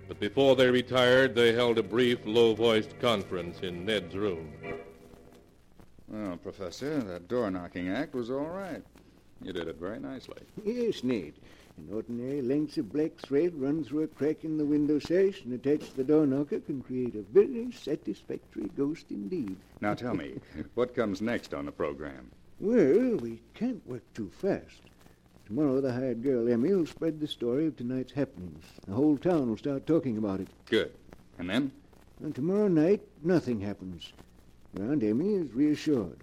But 0.07 0.19
before 0.19 0.55
they 0.55 0.69
retired, 0.69 1.35
they 1.35 1.53
held 1.53 1.77
a 1.77 1.83
brief, 1.83 2.19
low-voiced 2.25 2.99
conference 2.99 3.59
in 3.61 3.85
Ned's 3.85 4.15
room. 4.15 4.53
Well, 6.07 6.37
Professor, 6.37 6.99
that 6.99 7.27
door 7.27 7.49
knocking 7.49 7.89
act 7.89 8.13
was 8.13 8.29
all 8.29 8.49
right. 8.49 8.83
You 9.41 9.53
did 9.53 9.67
it 9.67 9.77
very 9.77 9.99
nicely. 9.99 10.41
Yes, 10.63 11.03
Ned. 11.03 11.33
An 11.77 11.89
ordinary 11.91 12.41
lengths 12.41 12.77
of 12.77 12.93
black 12.93 13.17
thread 13.17 13.59
run 13.59 13.83
through 13.83 14.03
a 14.03 14.07
crack 14.07 14.43
in 14.43 14.57
the 14.57 14.65
window 14.65 14.99
sash 14.99 15.41
and 15.43 15.53
attached 15.53 15.91
to 15.91 15.97
the 15.97 16.03
door 16.03 16.27
knocker 16.27 16.59
can 16.59 16.81
create 16.83 17.15
a 17.15 17.23
very 17.23 17.71
satisfactory 17.71 18.69
ghost 18.77 19.07
indeed. 19.09 19.57
Now 19.81 19.95
tell 19.95 20.13
me, 20.13 20.39
what 20.75 20.95
comes 20.95 21.21
next 21.21 21.53
on 21.53 21.65
the 21.65 21.71
program? 21.71 22.29
Well, 22.59 23.17
we 23.17 23.41
can't 23.55 23.85
work 23.87 24.03
too 24.13 24.29
fast. 24.37 24.81
Tomorrow, 25.45 25.81
the 25.81 25.91
hired 25.91 26.23
girl, 26.23 26.47
Emmy, 26.47 26.73
will 26.73 26.85
spread 26.85 27.19
the 27.19 27.27
story 27.27 27.67
of 27.67 27.75
tonight's 27.75 28.13
happenings. 28.13 28.63
The 28.87 28.93
whole 28.93 29.17
town 29.17 29.49
will 29.49 29.57
start 29.57 29.85
talking 29.85 30.17
about 30.17 30.39
it. 30.39 30.47
Good. 30.69 30.91
And 31.37 31.49
then? 31.49 31.71
And 32.21 32.33
tomorrow 32.33 32.69
night, 32.69 33.01
nothing 33.23 33.59
happens. 33.59 34.13
Your 34.73 34.91
Aunt 34.91 35.03
Emmy 35.03 35.33
is 35.33 35.53
reassured. 35.53 36.19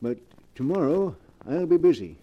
But 0.00 0.18
tomorrow, 0.54 1.14
I'll 1.46 1.66
be 1.66 1.76
busy. 1.76 2.16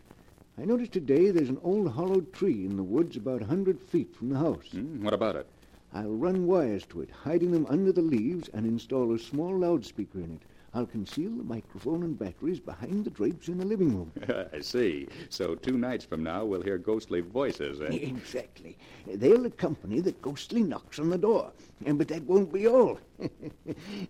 I 0.58 0.66
noticed 0.66 0.92
today 0.92 1.30
there's 1.30 1.50
an 1.50 1.62
old 1.64 1.90
hollowed 1.92 2.34
tree 2.34 2.66
in 2.66 2.76
the 2.76 2.84
woods 2.84 3.16
about 3.16 3.44
a 3.44 3.46
hundred 3.46 3.80
feet 3.80 4.16
from 4.16 4.30
the 4.30 4.38
house. 4.40 4.72
Hmm, 4.72 5.04
what 5.04 5.14
about 5.14 5.36
it? 5.36 5.48
I'll 5.94 6.12
run 6.12 6.48
wires 6.48 6.86
to 6.88 7.02
it, 7.02 7.10
hiding 7.12 7.52
them 7.52 7.66
under 7.70 7.92
the 7.92 8.02
leaves, 8.02 8.50
and 8.50 8.66
install 8.66 9.14
a 9.14 9.20
small 9.20 9.58
loudspeaker 9.58 10.20
in 10.20 10.34
it. 10.34 10.42
I'll 10.74 10.86
conceal 10.86 11.32
the 11.32 11.44
microphone 11.44 12.04
and 12.04 12.18
batteries 12.18 12.60
behind 12.60 13.06
the 13.06 13.10
drapes 13.10 13.48
in 13.48 13.58
the 13.58 13.66
living 13.66 13.96
room. 13.96 14.12
I 14.54 14.60
see. 14.60 15.08
So 15.30 15.56
two 15.56 15.78
nights 15.78 16.06
from 16.06 16.24
now, 16.24 16.46
we'll 16.46 16.62
hear 16.62 16.78
ghostly 16.78 17.22
voices, 17.22 17.82
eh? 17.82 17.88
Exactly. 18.20 18.78
They'll 19.08 19.46
accompany 19.46 20.00
the 20.02 20.12
ghostly 20.14 20.62
knocks 20.64 21.00
on 21.00 21.10
the 21.10 21.18
door. 21.18 21.52
But 21.86 22.08
that 22.10 22.24
won't 22.24 22.52
be 22.54 22.68
all. 22.68 23.00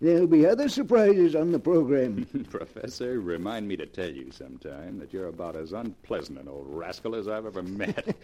There'll 0.00 0.26
be 0.26 0.46
other 0.46 0.68
surprises 0.68 1.34
on 1.34 1.52
the 1.52 1.58
program. 1.58 2.26
Professor, 2.50 3.20
remind 3.20 3.66
me 3.68 3.76
to 3.76 3.86
tell 3.86 4.10
you 4.10 4.30
sometime 4.30 4.98
that 4.98 5.12
you're 5.12 5.28
about 5.28 5.56
as 5.56 5.72
unpleasant 5.72 6.38
an 6.38 6.48
old 6.48 6.66
rascal 6.68 7.14
as 7.14 7.28
I've 7.28 7.46
ever 7.46 7.62
met. 7.62 8.16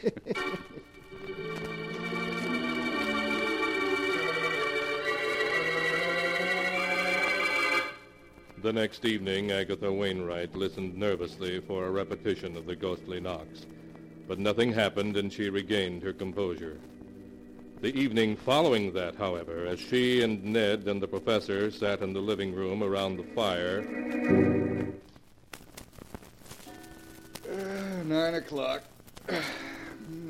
The 8.67 8.73
next 8.73 9.05
evening, 9.05 9.53
Agatha 9.53 9.93
Wainwright 9.93 10.57
listened 10.57 10.97
nervously 10.97 11.61
for 11.61 11.87
a 11.87 11.91
repetition 11.93 12.57
of 12.57 12.67
the 12.67 12.75
ghostly 12.75 13.21
knocks. 13.21 13.65
But 14.27 14.41
nothing 14.41 14.73
happened, 14.73 15.17
and 15.17 15.33
she 15.33 15.51
regained 15.51 16.03
her 16.03 16.13
composure. 16.13 16.77
The 17.81 17.95
evening 17.95 18.35
following 18.35 18.93
that, 18.95 19.15
however, 19.15 19.67
as 19.67 19.79
she 19.79 20.23
and 20.23 20.43
Ned 20.43 20.89
and 20.89 21.01
the 21.01 21.07
professor 21.07 21.71
sat 21.71 22.01
in 22.03 22.13
the 22.13 22.19
living 22.19 22.53
room 22.57 22.83
around 22.83 23.19
the 23.19 23.23
fire, 23.37 23.87
Uh, 27.49 28.03
Nine 28.03 28.35
o'clock. 28.35 28.83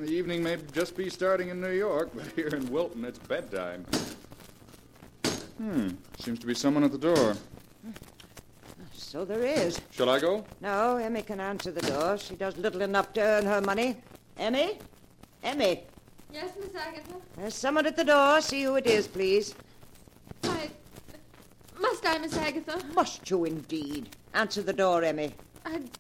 The 0.01 0.11
evening 0.13 0.43
may 0.43 0.59
just 0.73 0.95
be 0.95 1.09
starting 1.09 1.49
in 1.49 1.59
New 1.59 1.73
York, 1.73 2.11
but 2.15 2.27
here 2.33 2.49
in 2.49 2.71
Wilton 2.71 3.03
it's 3.07 3.19
bedtime. 3.19 3.87
Hmm, 5.57 5.89
seems 6.19 6.39
to 6.41 6.47
be 6.47 6.53
someone 6.53 6.85
at 6.85 6.93
the 6.93 6.99
door. 6.99 7.35
So 8.97 9.25
there 9.25 9.43
is. 9.43 9.81
Shall 9.91 10.09
I 10.09 10.19
go? 10.19 10.45
No, 10.61 10.97
Emmy 10.97 11.23
can 11.23 11.39
answer 11.39 11.71
the 11.71 11.83
door. 11.83 12.19
She 12.19 12.35
does 12.35 12.57
little 12.57 12.81
enough 12.83 13.13
to 13.13 13.21
earn 13.21 13.45
her 13.45 13.61
money. 13.61 13.97
Emmy? 14.39 14.79
Emmy? 15.43 15.85
Yes, 16.33 16.51
Miss 16.59 16.75
Agatha? 16.75 17.15
There's 17.37 17.55
someone 17.55 17.87
at 17.87 17.97
the 17.97 18.05
door. 18.05 18.41
See 18.41 18.63
who 18.65 18.77
it 18.77 18.87
is, 18.87 19.07
please. 19.07 19.55
I. 20.45 20.71
Must 21.79 22.07
I, 22.07 22.19
Miss 22.19 22.37
Agatha? 22.37 22.83
Must 22.95 23.31
you 23.31 23.45
indeed? 23.45 24.17
Answer 24.35 24.63
the 24.63 24.73
door, 24.73 25.05
Emmy. 25.05 25.33
I'd. 25.65 25.91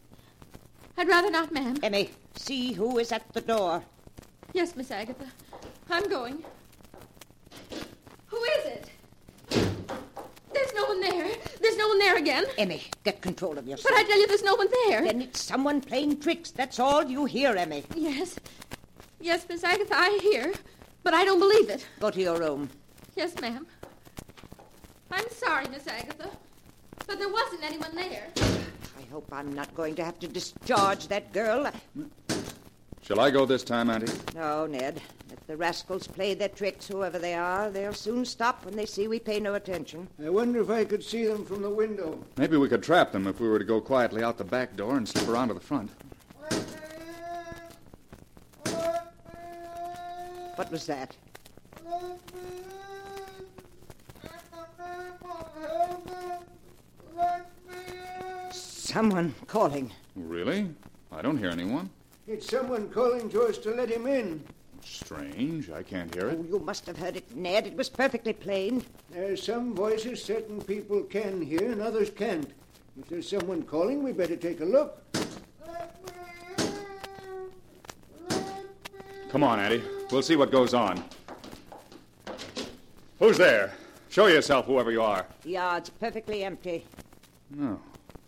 I'd 0.99 1.09
rather 1.09 1.31
not, 1.31 1.53
ma'am. 1.53 1.77
Emmy, 1.83 2.11
see 2.35 2.73
who 2.73 2.99
is 2.99 3.13
at 3.13 3.31
the 3.35 3.41
door. 3.43 3.83
Yes, 4.53 4.75
Miss 4.75 4.91
Agatha. 4.91 5.27
I'm 5.91 6.09
going. 6.09 6.43
Who 8.27 8.43
is 8.43 8.65
it? 8.65 8.91
There's 10.53 10.75
no 10.75 10.85
one 10.87 11.01
there. 11.01 11.29
There's 11.61 11.77
no 11.77 11.86
one 11.97 12.07
there 12.07 12.17
again. 12.17 12.45
Emmy, 12.59 12.83
get 13.05 13.21
control 13.23 13.59
of 13.59 13.67
yourself. 13.67 13.89
But 13.89 13.99
I 13.99 14.05
tell 14.05 14.19
you, 14.19 14.27
there's 14.27 14.43
no 14.43 14.55
one 14.55 14.69
there. 14.87 15.03
Then 15.05 15.23
it's 15.23 15.41
someone 15.41 15.81
playing 15.81 16.21
tricks. 16.21 16.51
That's 16.51 16.79
all 16.79 17.05
you 17.05 17.25
hear, 17.25 17.57
Emmy. 17.57 17.85
Yes. 17.95 18.37
Yes, 19.21 19.47
Miss 19.49 19.65
Agatha, 19.65 19.95
I 19.97 20.19
hear. 20.23 20.53
But 21.03 21.15
I 21.15 21.25
don't 21.25 21.39
believe 21.39 21.71
it. 21.71 21.87
Go 22.01 22.11
to 22.11 22.21
your 22.21 22.39
room. 22.39 22.69
Yes, 23.15 23.41
ma'am. 23.41 23.67
I'm 25.11 25.31
sorry, 25.31 25.67
Miss 25.69 25.87
Agatha. 25.87 26.31
But 27.07 27.19
there 27.19 27.31
wasn't 27.31 27.65
anyone 27.65 27.95
there. 27.95 28.27
I 28.37 29.03
hope 29.11 29.29
I'm 29.33 29.55
not 29.55 29.75
going 29.75 29.95
to 29.95 30.05
have 30.05 30.19
to 30.19 30.29
discharge 30.29 31.09
that 31.09 31.33
girl. 31.33 31.71
Shall 33.07 33.21
I 33.21 33.31
go 33.31 33.47
this 33.47 33.63
time, 33.63 33.89
Auntie? 33.89 34.13
No, 34.35 34.67
Ned. 34.67 35.01
If 35.33 35.47
the 35.47 35.57
rascals 35.57 36.09
play 36.09 36.35
their 36.35 36.49
tricks, 36.49 36.89
whoever 36.89 37.21
they 37.21 37.35
are. 37.35 37.71
They'll 37.71 37.93
soon 37.93 38.25
stop 38.25 38.65
when 38.65 38.75
they 38.75 38.85
see 38.85 39.07
we 39.07 39.21
pay 39.21 39.39
no 39.39 39.55
attention. 39.55 40.09
I 40.25 40.29
wonder 40.29 40.61
if 40.61 40.71
I 40.71 40.85
could 40.85 41.05
see 41.05 41.25
them 41.25 41.45
from 41.45 41.63
the 41.63 41.71
window. 41.71 42.19
Maybe 42.37 42.57
we 42.57 42.69
could 42.69 42.83
trap 42.83 43.13
them 43.13 43.29
if 43.29 43.39
we 43.39 43.49
were 43.49 43.61
to 43.61 43.65
go 43.65 43.81
quietly 43.81 44.25
out 44.25 44.39
the 44.39 44.45
back 44.45 44.75
door 44.75 44.97
and 44.97 45.09
slip 45.09 45.29
around 45.29 45.49
to 45.49 45.55
the 45.55 45.61
front. 45.61 45.93
What 50.57 50.73
was 50.73 50.87
that? 50.87 51.15
Someone 58.51 59.33
calling. 59.47 59.93
Really? 60.17 60.71
I 61.13 61.23
don't 61.23 61.39
hear 61.39 61.51
anyone. 61.51 61.89
It's 62.29 62.51
someone 62.51 62.89
calling 62.89 63.29
to 63.31 63.43
us 63.43 63.57
to 63.59 63.71
let 63.71 63.89
him 63.89 64.07
in. 64.07 64.43
Strange. 64.83 65.71
I 65.71 65.83
can't 65.83 66.13
hear 66.13 66.29
it. 66.29 66.39
Oh, 66.41 66.45
you 66.49 66.59
must 66.59 66.87
have 66.87 66.97
heard 66.99 67.17
it, 67.17 67.37
Ned. 67.37 67.67
It 67.67 67.77
was 67.77 67.89
perfectly 67.89 68.33
plain. 68.33 68.85
There's 69.11 69.43
some 69.43 69.75
voices 69.75 70.23
certain 70.23 70.61
people 70.61 71.03
can 71.03 71.41
hear 71.41 71.71
and 71.71 71.81
others 71.81 72.11
can't. 72.11 72.51
If 72.99 73.09
there's 73.09 73.29
someone 73.29 73.63
calling, 73.63 74.03
we 74.03 74.13
better 74.13 74.37
take 74.37 74.61
a 74.61 74.65
look. 74.65 75.03
Come 79.31 79.45
on, 79.45 79.61
Auntie. 79.61 79.83
We'll 80.11 80.23
see 80.23 80.37
what 80.37 80.51
goes 80.51 80.73
on. 80.75 81.05
Who's 83.19 83.39
there? 83.39 83.73
Show 84.09 84.27
yourself, 84.27 84.67
whoever 84.67 84.91
you 84.91 85.03
are. 85.03 85.27
The 85.43 85.51
yard's 85.51 85.91
perfectly 85.91 86.43
empty. 86.45 86.85
No, 87.51 87.81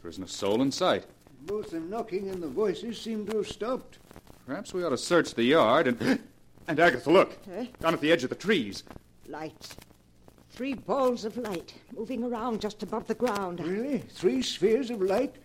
there 0.03 0.11
isn't 0.11 0.23
a 0.23 0.29
soul 0.29 0.63
in 0.63 0.71
sight. 0.71 1.05
Both 1.49 1.71
the 1.71 1.81
knocking 1.81 2.29
and 2.29 2.43
the 2.43 2.47
voices 2.49 3.01
seem 3.01 3.27
to 3.27 3.39
have 3.39 3.49
stopped. 3.49 3.99
Perhaps 4.47 4.73
we 4.75 4.85
ought 4.85 4.91
to 4.91 4.99
search 4.99 5.35
the 5.35 5.43
yard 5.45 5.89
and. 5.89 6.21
And 6.69 6.79
Agatha, 6.81 7.11
look! 7.11 7.33
Eh? 7.57 7.65
Down 7.81 7.95
at 7.95 8.03
the 8.03 8.13
edge 8.13 8.25
of 8.25 8.29
the 8.29 8.37
trees. 8.37 8.85
Lights. 9.27 9.75
Three 10.51 10.75
balls 10.75 11.25
of 11.25 11.39
light 11.39 11.73
moving 11.97 12.23
around 12.23 12.61
just 12.61 12.83
above 12.83 13.07
the 13.07 13.15
ground. 13.15 13.61
Really? 13.67 14.01
Three 14.01 14.43
spheres 14.43 14.91
of 14.91 15.01
light? 15.01 15.37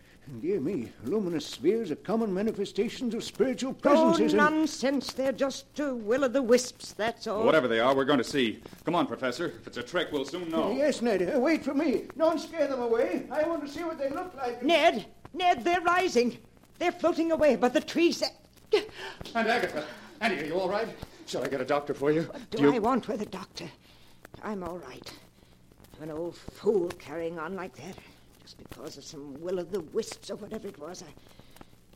Dear 0.41 0.59
me, 0.59 0.91
luminous 1.05 1.45
spheres 1.45 1.91
are 1.91 1.95
common 1.95 2.33
manifestations 2.33 3.13
of 3.15 3.23
spiritual 3.23 3.71
Oh, 3.71 3.73
presences. 3.81 4.33
and- 4.33 4.37
nonsense. 4.37 5.13
They're 5.13 5.31
just 5.31 5.79
uh, 5.79 5.95
will-o'-the-wisps, 5.95 6.91
that's 6.91 7.25
all. 7.25 7.45
Whatever 7.45 7.69
they 7.69 7.79
are, 7.79 7.95
we're 7.95 8.03
going 8.03 8.17
to 8.17 8.23
see. 8.25 8.59
Come 8.83 8.93
on, 8.95 9.07
Professor. 9.07 9.45
If 9.61 9.67
it's 9.67 9.77
a 9.77 9.83
trick, 9.83 10.09
we'll 10.11 10.25
soon 10.25 10.49
know. 10.49 10.73
Yes, 10.75 11.01
Ned. 11.01 11.33
uh, 11.33 11.39
wait 11.39 11.63
for 11.63 11.73
me. 11.73 12.03
Don't 12.17 12.37
scare 12.39 12.67
them 12.67 12.81
away. 12.81 13.27
I 13.31 13.43
want 13.47 13.65
to 13.65 13.71
see 13.71 13.85
what 13.85 13.97
they 13.97 14.09
look 14.09 14.33
like. 14.35 14.61
Ned! 14.61 15.05
Ned, 15.33 15.63
they're 15.63 15.81
rising. 15.81 16.37
They're 16.79 16.91
floating 16.91 17.31
away 17.31 17.53
above 17.53 17.73
the 17.73 17.81
trees. 17.81 18.23
And 18.73 19.47
Agatha. 19.47 19.85
Annie, 20.21 20.39
are 20.39 20.45
you 20.45 20.59
all 20.59 20.69
right? 20.69 20.87
Shall 21.25 21.43
I 21.43 21.47
get 21.47 21.61
a 21.61 21.65
doctor 21.65 21.93
for 21.93 22.11
you? 22.11 22.29
Do, 22.51 22.73
I 22.73 22.79
want 22.79 23.07
with 23.07 23.21
a 23.21 23.25
doctor? 23.25 23.65
I'm 24.43 24.63
all 24.63 24.77
right. 24.77 25.11
An 26.01 26.11
old 26.11 26.35
fool 26.35 26.89
carrying 26.99 27.39
on 27.39 27.55
like 27.55 27.75
that. 27.77 27.95
Just 28.41 28.57
because 28.57 28.97
of 28.97 29.03
some 29.03 29.39
will-o'-the-wisps 29.41 30.29
or 30.31 30.35
whatever 30.35 30.67
it 30.67 30.77
was. 30.79 31.03
I, 31.03 31.11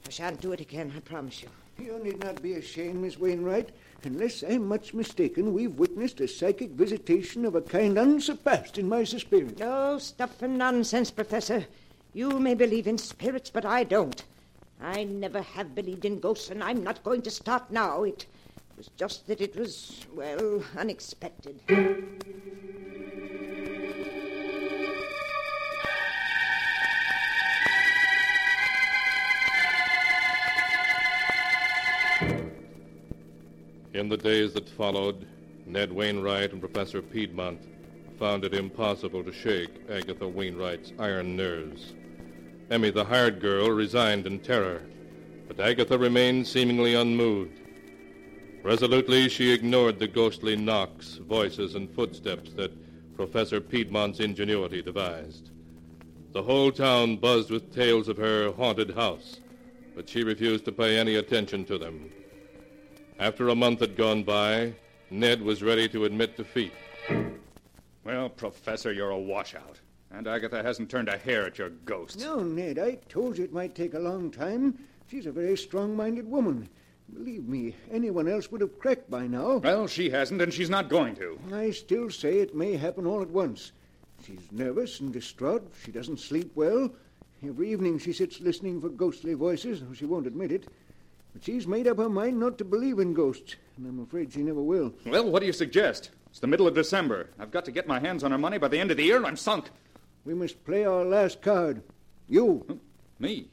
I 0.06 0.10
shan't 0.10 0.40
do 0.40 0.54
it 0.54 0.62
again, 0.62 0.94
I 0.96 1.00
promise 1.02 1.44
you. 1.44 1.50
You 1.78 2.00
need 2.00 2.24
not 2.24 2.42
be 2.42 2.54
ashamed, 2.54 3.02
Miss 3.02 3.20
Wainwright. 3.20 3.70
Unless 4.04 4.44
I'm 4.44 4.68
much 4.68 4.94
mistaken, 4.94 5.54
we've 5.54 5.78
witnessed 5.78 6.22
a 6.22 6.28
psychic 6.28 6.72
visitation 6.72 7.44
of 7.46 7.56
a 7.56 7.62
kind 7.62 7.98
unsurpassed 7.98 8.78
in 8.78 8.88
my 8.88 9.00
experience. 9.00 9.60
No 9.60 9.98
stuff 9.98 10.42
and 10.42 10.58
nonsense, 10.58 11.12
Professor. 11.12 11.66
You 12.18 12.40
may 12.40 12.56
believe 12.56 12.88
in 12.88 12.98
spirits, 12.98 13.52
but 13.52 13.64
I 13.64 13.84
don't. 13.84 14.24
I 14.82 15.04
never 15.04 15.40
have 15.40 15.76
believed 15.76 16.04
in 16.04 16.20
ghosts, 16.20 16.50
and 16.50 16.64
I'm 16.64 16.84
not 16.84 17.04
going 17.04 17.22
to 17.22 17.30
start 17.30 17.70
now. 17.70 18.02
It 18.06 18.26
was 18.76 18.90
just 18.98 19.28
that 19.28 19.40
it 19.40 19.56
was, 19.56 20.04
well, 20.16 20.64
unexpected. 20.76 21.62
In 33.94 34.10
the 34.10 34.18
days 34.18 34.54
that 34.54 34.68
followed, 34.70 35.28
Ned 35.68 35.92
Wainwright 35.92 36.52
and 36.52 36.60
Professor 36.60 37.04
Piedmont 37.04 37.62
found 38.18 38.44
it 38.44 38.56
impossible 38.56 39.24
to 39.24 39.32
shake 39.32 39.70
Agatha 39.88 40.28
Wainwright's 40.28 40.94
iron 40.98 41.36
nerves. 41.36 41.94
Emmy, 42.70 42.90
the 42.90 43.06
hired 43.06 43.40
girl, 43.40 43.70
resigned 43.70 44.28
in 44.28 44.40
terror, 44.40 44.82
but 45.48 45.60
Agatha 45.60 45.98
remained 45.98 46.46
seemingly 46.46 46.96
unmoved. 46.96 47.60
Resolutely, 48.62 49.30
she 49.30 49.54
ignored 49.54 50.00
the 50.00 50.08
ghostly 50.08 50.56
knocks, 50.58 51.16
voices, 51.16 51.76
and 51.76 51.90
footsteps 51.90 52.52
that 52.54 52.72
Professor 53.16 53.62
Piedmont's 53.62 54.20
ingenuity 54.20 54.82
devised. 54.82 55.52
The 56.34 56.44
whole 56.44 56.72
town 56.72 57.16
buzzed 57.16 57.50
with 57.50 57.74
tales 57.74 58.10
of 58.10 58.18
her 58.18 58.52
haunted 58.52 58.92
house, 58.92 59.40
but 59.96 60.10
she 60.10 60.24
refused 60.24 60.66
to 60.66 60.72
pay 60.74 60.98
any 60.98 61.16
attention 61.16 61.64
to 61.66 61.78
them. 61.78 62.12
After 63.18 63.48
a 63.48 63.56
month 63.56 63.80
had 63.80 63.96
gone 63.96 64.24
by, 64.24 64.74
Ned 65.10 65.42
was 65.42 65.64
ready 65.64 65.88
to 65.90 66.04
admit 66.04 66.36
defeat. 66.36 66.74
Well, 68.04 68.30
Professor, 68.30 68.92
you're 68.92 69.10
a 69.10 69.18
washout. 69.18 69.80
And 70.12 70.28
Agatha 70.28 70.64
hasn't 70.64 70.90
turned 70.90 71.10
a 71.10 71.18
hair 71.18 71.46
at 71.46 71.58
your 71.58 71.70
ghost. 71.70 72.20
No, 72.20 72.42
Ned, 72.42 72.80
I 72.80 72.96
told 73.10 73.38
you 73.38 73.44
it 73.44 73.54
might 73.54 73.76
take 73.76 73.94
a 73.94 74.00
long 74.00 74.32
time. 74.32 74.78
She's 75.10 75.26
a 75.26 75.32
very 75.32 75.58
strong-minded 75.58 76.30
woman. 76.30 76.70
Believe 77.14 77.48
me, 77.48 77.76
anyone 77.92 78.28
else 78.28 78.52
would 78.52 78.62
have 78.62 78.80
cracked 78.80 79.10
by 79.10 79.28
now. 79.28 79.58
Well, 79.58 79.88
she 79.88 80.10
hasn't, 80.10 80.42
and 80.42 80.54
she's 80.54 80.70
not 80.70 80.90
going 80.90 81.16
to. 81.16 81.40
I 81.54 81.72
still 81.72 82.10
say 82.10 82.40
it 82.40 82.56
may 82.56 82.76
happen 82.76 83.06
all 83.06 83.22
at 83.22 83.30
once. 83.30 83.72
She's 84.26 84.48
nervous 84.52 85.00
and 85.00 85.14
distraught. 85.14 85.72
She 85.86 85.92
doesn't 85.92 86.20
sleep 86.20 86.52
well. 86.56 86.92
Every 87.46 87.72
evening 87.72 88.00
she 88.00 88.14
sits 88.14 88.42
listening 88.42 88.82
for 88.82 88.90
ghostly 88.90 89.36
voices, 89.36 89.82
though 89.82 89.94
she 89.94 90.06
won't 90.06 90.28
admit 90.28 90.52
it. 90.52 90.68
But 91.34 91.44
she's 91.44 91.68
made 91.68 91.88
up 91.88 91.98
her 91.98 92.10
mind 92.10 92.40
not 92.40 92.58
to 92.58 92.66
believe 92.66 93.00
in 93.00 93.14
ghosts, 93.14 93.56
and 93.78 93.86
I'm 93.86 94.00
afraid 94.00 94.34
she 94.34 94.42
never 94.42 94.62
will. 94.62 94.94
Well, 95.06 95.30
what 95.30 95.42
do 95.42 95.46
you 95.46 95.54
suggest? 95.54 96.10
It's 96.30 96.40
the 96.40 96.48
middle 96.48 96.68
of 96.68 96.74
December. 96.74 97.30
I've 97.40 97.52
got 97.52 97.64
to 97.66 97.72
get 97.72 97.88
my 97.88 98.00
hands 98.00 98.24
on 98.24 98.32
her 98.32 98.38
money 98.38 98.58
by 98.58 98.68
the 98.68 98.80
end 98.80 98.92
of 98.92 98.98
the 98.98 99.04
year, 99.04 99.18
and 99.18 99.26
I'm 99.26 99.38
sunk. 99.38 99.70
We 100.28 100.34
must 100.34 100.66
play 100.66 100.84
our 100.84 101.06
last 101.06 101.42
card. 101.42 101.82
You. 102.28 102.66
Hmm? 102.68 102.76
Me? 103.18 103.48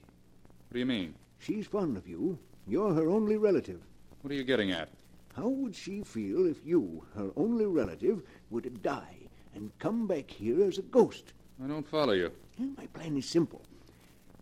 What 0.67 0.73
do 0.73 0.81
you 0.81 0.87
mean? 0.87 1.15
She's 1.39 1.69
fond 1.69 1.97
of 1.97 2.09
you. 2.09 2.37
You're 2.67 2.93
her 2.93 3.09
only 3.09 3.37
relative. 3.37 3.81
What 4.23 4.33
are 4.33 4.35
you 4.35 4.43
getting 4.43 4.73
at? 4.73 4.89
How 5.37 5.47
would 5.47 5.77
she 5.77 6.03
feel 6.03 6.47
if 6.49 6.67
you, 6.67 7.07
her 7.15 7.31
only 7.37 7.67
relative, 7.67 8.25
were 8.51 8.61
to 8.61 8.71
die 8.71 9.19
and 9.55 9.71
come 9.79 10.09
back 10.09 10.29
here 10.29 10.65
as 10.65 10.79
a 10.79 10.83
ghost? 10.83 11.33
I 11.63 11.69
don't 11.69 11.87
follow 11.87 12.13
you. 12.13 12.33
Well, 12.59 12.71
My 12.77 12.87
plan 12.89 13.17
is 13.19 13.29
simple. 13.29 13.63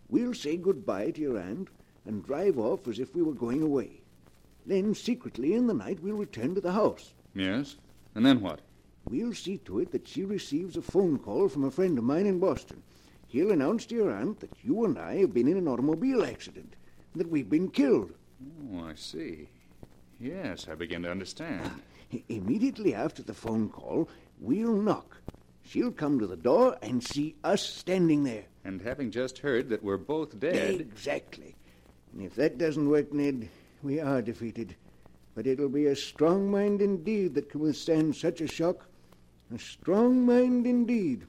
We'll 0.09 0.33
say 0.33 0.57
goodbye 0.57 1.11
to 1.11 1.21
your 1.21 1.37
aunt 1.37 1.67
and 2.07 2.25
drive 2.25 2.57
off 2.57 2.87
as 2.87 2.97
if 2.97 3.13
we 3.13 3.21
were 3.21 3.35
going 3.35 3.61
away. 3.61 4.01
Then, 4.65 4.95
secretly 4.95 5.53
in 5.53 5.67
the 5.67 5.75
night, 5.75 5.99
we'll 6.01 6.15
return 6.15 6.55
to 6.55 6.61
the 6.61 6.71
house. 6.71 7.13
Yes? 7.35 7.75
And 8.15 8.25
then 8.25 8.41
what? 8.41 8.59
We'll 9.09 9.33
see 9.33 9.57
to 9.59 9.79
it 9.79 9.91
that 9.91 10.07
she 10.07 10.23
receives 10.23 10.77
a 10.77 10.81
phone 10.81 11.19
call 11.19 11.49
from 11.49 11.65
a 11.65 11.71
friend 11.71 11.97
of 11.97 12.03
mine 12.03 12.25
in 12.25 12.39
Boston. 12.39 12.81
He'll 13.27 13.51
announce 13.51 13.85
to 13.87 13.95
your 13.95 14.11
aunt 14.11 14.39
that 14.39 14.51
you 14.63 14.85
and 14.85 14.97
I 14.97 15.17
have 15.17 15.33
been 15.33 15.47
in 15.47 15.57
an 15.57 15.67
automobile 15.67 16.23
accident, 16.23 16.75
that 17.15 17.29
we've 17.29 17.49
been 17.49 17.69
killed. 17.69 18.13
Oh, 18.71 18.85
I 18.85 18.95
see. 18.95 19.49
Yes, 20.19 20.67
I 20.69 20.75
begin 20.75 21.03
to 21.03 21.11
understand. 21.11 21.69
Immediately 22.29 22.93
after 22.93 23.23
the 23.23 23.33
phone 23.33 23.69
call, 23.69 24.07
we'll 24.39 24.75
knock. 24.75 25.17
She'll 25.63 25.91
come 25.91 26.19
to 26.19 26.27
the 26.27 26.35
door 26.35 26.77
and 26.81 27.03
see 27.03 27.35
us 27.43 27.61
standing 27.61 28.23
there. 28.23 28.45
And 28.63 28.81
having 28.81 29.11
just 29.11 29.39
heard 29.39 29.69
that 29.69 29.83
we're 29.83 29.97
both 29.97 30.39
dead. 30.39 30.79
Exactly. 30.79 31.55
And 32.13 32.21
if 32.21 32.35
that 32.35 32.57
doesn't 32.57 32.89
work, 32.89 33.11
Ned, 33.11 33.49
we 33.81 33.99
are 33.99 34.21
defeated. 34.21 34.75
But 35.35 35.47
it'll 35.47 35.69
be 35.69 35.87
a 35.87 35.95
strong 35.95 36.51
mind 36.51 36.81
indeed 36.81 37.33
that 37.33 37.49
can 37.49 37.61
withstand 37.61 38.15
such 38.15 38.39
a 38.41 38.47
shock. 38.47 38.85
A 39.53 39.59
strong 39.59 40.25
mind 40.25 40.65
indeed. 40.65 41.27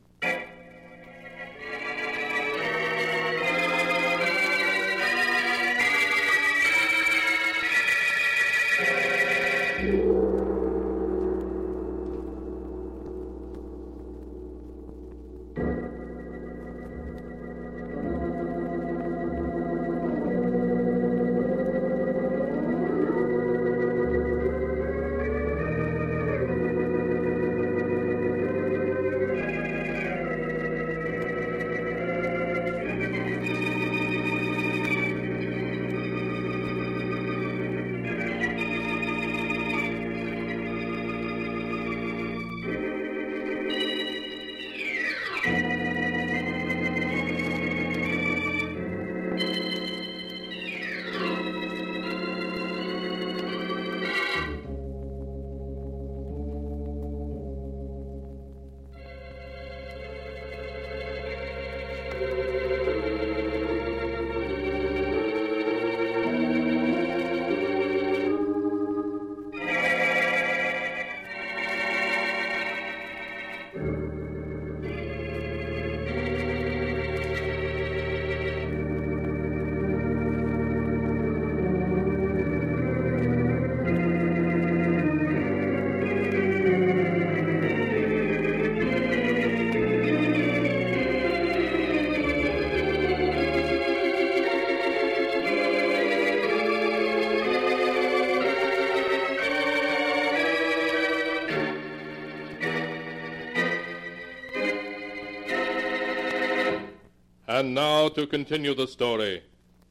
And 107.54 107.72
now 107.72 108.08
to 108.08 108.26
continue 108.26 108.74
the 108.74 108.88
story, 108.88 109.40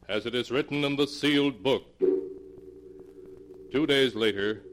as 0.09 0.25
it 0.25 0.35
is 0.35 0.51
written 0.51 0.83
in 0.83 0.97
the 0.97 1.07
sealed 1.07 1.63
book. 1.63 1.85
Two 3.71 3.87
days 3.87 4.15
later, 4.15 4.63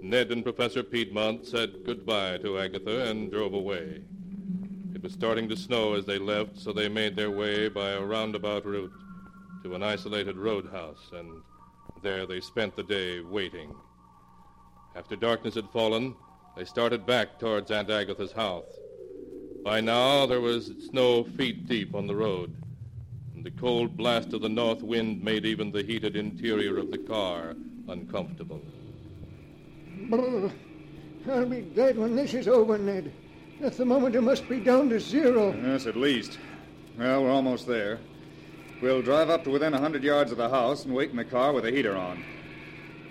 Ned 0.00 0.32
and 0.32 0.42
Professor 0.42 0.82
Piedmont 0.82 1.46
said 1.46 1.84
goodbye 1.86 2.38
to 2.38 2.58
Agatha 2.58 3.08
and 3.08 3.30
drove 3.30 3.54
away. 3.54 4.02
It 4.92 5.00
was 5.04 5.12
starting 5.12 5.48
to 5.50 5.56
snow 5.56 5.94
as 5.94 6.04
they 6.04 6.18
left, 6.18 6.58
so 6.58 6.72
they 6.72 6.88
made 6.88 7.14
their 7.14 7.30
way 7.30 7.68
by 7.68 7.90
a 7.90 8.02
roundabout 8.02 8.66
route 8.66 8.92
to 9.62 9.76
an 9.76 9.84
isolated 9.84 10.36
roadhouse, 10.36 11.12
and 11.12 11.42
there 12.02 12.26
they 12.26 12.40
spent 12.40 12.74
the 12.74 12.82
day 12.82 13.20
waiting. 13.20 13.72
After 14.96 15.14
darkness 15.14 15.54
had 15.54 15.70
fallen, 15.70 16.16
they 16.56 16.64
started 16.64 17.06
back 17.06 17.38
towards 17.38 17.70
Aunt 17.70 17.88
Agatha's 17.88 18.32
house. 18.32 18.80
By 19.62 19.80
now, 19.80 20.26
there 20.26 20.40
was 20.40 20.72
snow 20.90 21.22
feet 21.22 21.68
deep 21.68 21.94
on 21.94 22.08
the 22.08 22.16
road, 22.16 22.52
and 23.34 23.44
the 23.44 23.50
cold 23.52 23.96
blast 23.96 24.32
of 24.32 24.42
the 24.42 24.48
north 24.48 24.82
wind 24.82 25.22
made 25.22 25.46
even 25.46 25.70
the 25.70 25.84
heated 25.84 26.16
interior 26.16 26.78
of 26.78 26.90
the 26.90 26.98
car 26.98 27.54
uncomfortable. 27.88 28.60
Brr. 30.08 30.50
I'll 31.30 31.46
be 31.46 31.60
glad 31.60 31.96
when 31.96 32.16
this 32.16 32.34
is 32.34 32.48
over, 32.48 32.76
Ned. 32.76 33.12
The 33.60 33.70
thermometer 33.70 34.20
must 34.20 34.48
be 34.48 34.58
down 34.58 34.88
to 34.88 34.98
zero. 34.98 35.54
Yes, 35.54 35.86
at 35.86 35.94
least. 35.96 36.38
Well, 36.98 37.22
we're 37.22 37.30
almost 37.30 37.68
there. 37.68 38.00
We'll 38.80 39.02
drive 39.02 39.30
up 39.30 39.44
to 39.44 39.50
within 39.50 39.74
a 39.74 39.78
hundred 39.78 40.02
yards 40.02 40.32
of 40.32 40.38
the 40.38 40.48
house 40.48 40.84
and 40.84 40.92
wait 40.92 41.10
in 41.10 41.16
the 41.16 41.24
car 41.24 41.52
with 41.52 41.62
the 41.62 41.70
heater 41.70 41.96
on. 41.96 42.24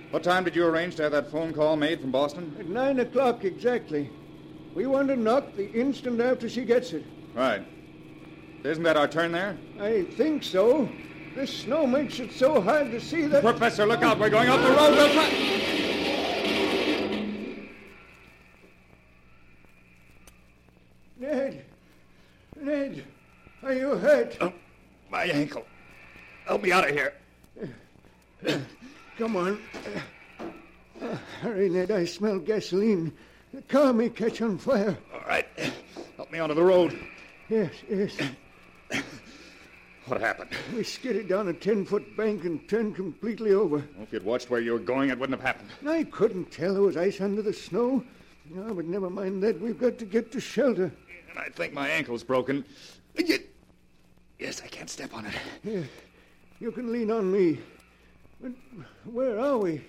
What 0.09 0.23
time 0.23 0.43
did 0.43 0.57
you 0.57 0.65
arrange 0.65 0.97
to 0.97 1.03
have 1.03 1.13
that 1.13 1.31
phone 1.31 1.53
call 1.53 1.77
made 1.77 2.01
from 2.01 2.11
Boston? 2.11 2.53
At 2.59 2.67
nine 2.67 2.99
o'clock 2.99 3.45
exactly. 3.45 4.09
We 4.73 4.88
want 4.88 5.10
to 5.10 5.15
knock 5.15 5.55
the 5.55 5.69
instant 5.71 6.21
after 6.21 6.47
she 6.47 6.63
gets 6.63 6.93
it. 6.93 7.03
Right. 7.34 7.65
Isn't 8.63 8.84
that 8.84 8.95
our 8.95 9.07
turn 9.07 9.31
there? 9.31 9.57
I 9.79 10.03
think 10.03 10.43
so. 10.43 10.88
This 11.36 11.51
snow 11.60 11.88
makes 11.88 12.19
it 12.19 12.31
so 12.34 12.62
hard 12.62 12.91
to 12.91 12.99
see 13.01 13.25
that. 13.27 13.41
Professor, 13.41 13.86
look 13.86 14.01
out. 14.01 14.19
We're 14.19 14.29
going 14.29 14.49
off 14.49 14.62
the 14.62 14.69
road. 14.69 14.91
We'll 14.91 15.13
try- 15.13 15.29
Ned! 21.19 21.65
Ned! 22.60 23.05
Are 23.63 23.73
you 23.73 23.95
hurt? 23.95 24.38
Oh, 24.41 24.53
my 25.10 25.25
ankle. 25.25 25.65
Help 26.45 26.63
me 26.63 26.71
out 26.71 26.89
of 26.89 26.95
here. 26.95 27.13
Come 29.17 29.36
on. 29.36 29.62
Uh, 31.01 31.15
hurry, 31.41 31.69
Ned. 31.69 31.91
I 31.91 32.05
smell 32.05 32.39
gasoline. 32.39 33.13
The 33.53 33.61
car 33.63 33.91
may 33.91 34.09
catch 34.09 34.41
on 34.41 34.57
fire. 34.57 34.97
All 35.13 35.21
right. 35.27 35.45
Help 36.15 36.31
me 36.31 36.39
onto 36.39 36.55
the 36.55 36.63
road. 36.63 36.97
Yes, 37.49 37.71
yes. 37.89 38.17
What 40.05 40.21
happened? 40.21 40.51
We 40.75 40.83
skidded 40.83 41.27
down 41.27 41.47
a 41.49 41.53
ten-foot 41.53 42.17
bank 42.17 42.43
and 42.45 42.67
turned 42.67 42.95
completely 42.95 43.51
over. 43.53 43.77
Well, 43.77 44.03
if 44.03 44.11
you'd 44.11 44.23
watched 44.23 44.49
where 44.49 44.61
you 44.61 44.73
were 44.73 44.79
going, 44.79 45.09
it 45.09 45.19
wouldn't 45.19 45.39
have 45.39 45.45
happened. 45.45 45.69
I 45.87 46.03
couldn't 46.05 46.51
tell 46.51 46.73
there 46.73 46.81
was 46.81 46.97
ice 46.97 47.21
under 47.21 47.41
the 47.41 47.53
snow. 47.53 48.03
No, 48.49 48.73
but 48.73 48.85
never 48.85 49.09
mind 49.09 49.43
that. 49.43 49.61
We've 49.61 49.79
got 49.79 49.97
to 49.99 50.05
get 50.05 50.31
to 50.31 50.39
shelter. 50.39 50.91
And 51.29 51.39
I 51.39 51.49
think 51.49 51.73
my 51.73 51.87
ankle's 51.87 52.23
broken. 52.23 52.65
Yes, 54.39 54.61
I 54.63 54.67
can't 54.67 54.89
step 54.89 55.13
on 55.13 55.25
it. 55.25 55.33
Here, 55.63 55.87
you 56.59 56.71
can 56.71 56.91
lean 56.91 57.11
on 57.11 57.31
me. 57.31 57.59
But 58.41 58.53
where 59.05 59.39
are 59.39 59.57
we? 59.57 59.85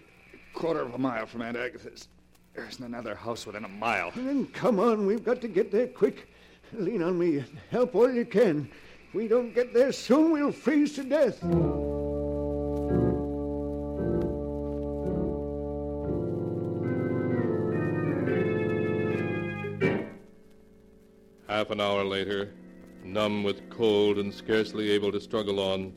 Quarter 0.52 0.80
of 0.80 0.94
a 0.94 0.98
mile 0.98 1.26
from 1.26 1.42
Aunt 1.42 1.56
Agatha's. 1.56 2.06
There 2.54 2.66
isn't 2.66 2.84
another 2.84 3.14
house 3.14 3.46
within 3.46 3.64
a 3.64 3.68
mile. 3.68 4.10
Then 4.14 4.46
come 4.48 4.78
on, 4.78 5.06
we've 5.06 5.24
got 5.24 5.40
to 5.40 5.48
get 5.48 5.72
there 5.72 5.86
quick. 5.86 6.28
Lean 6.74 7.02
on 7.02 7.18
me 7.18 7.38
and 7.38 7.58
help 7.70 7.94
all 7.94 8.12
you 8.12 8.26
can. 8.26 8.70
If 9.08 9.14
we 9.14 9.26
don't 9.26 9.54
get 9.54 9.72
there 9.72 9.90
soon, 9.92 10.32
we'll 10.32 10.52
freeze 10.52 10.94
to 10.96 11.04
death. 11.04 11.40
Half 21.48 21.70
an 21.70 21.80
hour 21.80 22.04
later, 22.04 22.52
numb 23.02 23.44
with 23.44 23.70
cold 23.70 24.18
and 24.18 24.32
scarcely 24.32 24.90
able 24.90 25.12
to 25.12 25.20
struggle 25.20 25.58
on, 25.58 25.92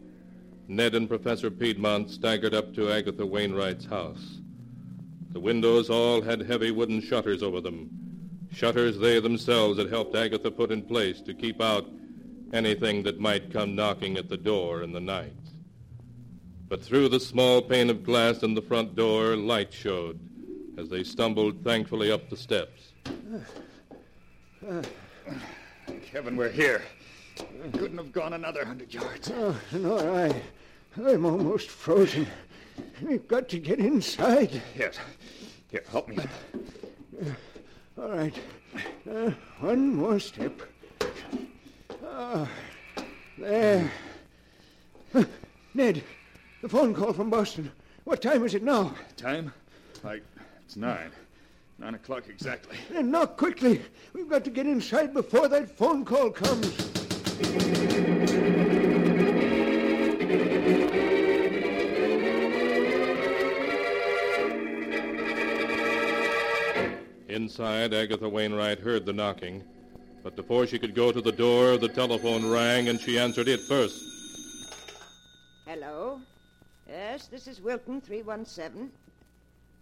Ned 0.67 0.95
and 0.95 1.07
Professor 1.07 1.51
Piedmont 1.51 2.09
staggered 2.09 2.53
up 2.53 2.73
to 2.75 2.91
Agatha 2.91 3.25
Wainwright's 3.25 3.85
house. 3.85 4.39
The 5.35 5.41
windows 5.41 5.89
all 5.89 6.21
had 6.21 6.39
heavy 6.39 6.71
wooden 6.71 7.01
shutters 7.01 7.43
over 7.43 7.59
them, 7.59 7.89
shutters 8.53 8.97
they 8.97 9.19
themselves 9.19 9.77
had 9.77 9.89
helped 9.89 10.15
Agatha 10.15 10.49
put 10.49 10.71
in 10.71 10.81
place 10.81 11.19
to 11.19 11.33
keep 11.33 11.61
out 11.61 11.85
anything 12.53 13.03
that 13.03 13.19
might 13.19 13.51
come 13.51 13.75
knocking 13.75 14.15
at 14.15 14.29
the 14.29 14.37
door 14.37 14.81
in 14.81 14.93
the 14.93 15.01
night. 15.01 15.33
But 16.69 16.81
through 16.81 17.09
the 17.09 17.19
small 17.19 17.61
pane 17.61 17.89
of 17.89 18.01
glass 18.01 18.43
in 18.43 18.53
the 18.53 18.61
front 18.61 18.95
door, 18.95 19.35
light 19.35 19.73
showed 19.73 20.21
as 20.77 20.87
they 20.87 21.03
stumbled 21.03 21.65
thankfully 21.65 22.13
up 22.13 22.29
the 22.29 22.37
steps. 22.37 22.93
Kevin, 26.05 26.37
we're 26.37 26.49
here. 26.49 26.81
Couldn't 27.73 27.97
have 27.97 28.13
gone 28.13 28.31
another 28.31 28.63
hundred 28.63 28.93
yards. 28.93 29.29
Oh, 29.35 29.59
nor 29.73 29.99
I. 29.99 30.41
I'm 30.95 31.25
almost 31.25 31.69
frozen. 31.69 32.25
We've 33.01 33.27
got 33.27 33.49
to 33.49 33.59
get 33.59 33.79
inside. 33.79 34.61
Yes. 34.77 34.97
Here, 35.69 35.83
help 35.91 36.07
me. 36.07 36.17
All 37.97 38.09
right. 38.09 38.35
Uh, 39.09 39.31
one 39.59 39.95
more 39.95 40.19
step. 40.19 40.61
Ah, 42.05 42.47
there. 43.37 43.91
Uh, 45.13 45.23
Ned, 45.73 46.03
the 46.61 46.69
phone 46.69 46.93
call 46.93 47.13
from 47.13 47.29
Boston. 47.29 47.71
What 48.03 48.21
time 48.21 48.43
is 48.45 48.53
it 48.53 48.63
now? 48.63 48.93
Time? 49.17 49.53
Like, 50.03 50.23
it's 50.65 50.75
nine. 50.75 51.11
Nine 51.77 51.95
o'clock 51.95 52.23
exactly. 52.29 52.77
And 52.93 53.11
knock 53.11 53.37
quickly. 53.37 53.81
We've 54.13 54.29
got 54.29 54.43
to 54.45 54.49
get 54.49 54.65
inside 54.65 55.13
before 55.13 55.47
that 55.49 55.77
phone 55.77 56.05
call 56.05 56.29
comes. 56.29 56.73
Inside, 67.35 67.93
Agatha 67.93 68.29
Wainwright 68.29 68.79
heard 68.79 69.05
the 69.05 69.11
knocking, 69.11 69.61
but 70.23 70.37
before 70.37 70.65
she 70.65 70.79
could 70.79 70.95
go 70.95 71.11
to 71.11 71.19
the 71.19 71.33
door, 71.33 71.75
the 71.75 71.89
telephone 71.89 72.49
rang 72.49 72.87
and 72.87 72.97
she 72.97 73.19
answered 73.19 73.49
it 73.49 73.59
first. 73.59 74.01
Hello? 75.65 76.21
Yes, 76.87 77.27
this 77.27 77.45
is 77.45 77.59
Wilton 77.59 77.99
317. 77.99 78.89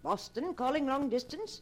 Boston, 0.02 0.56
calling 0.56 0.88
long 0.88 1.10
distance? 1.10 1.62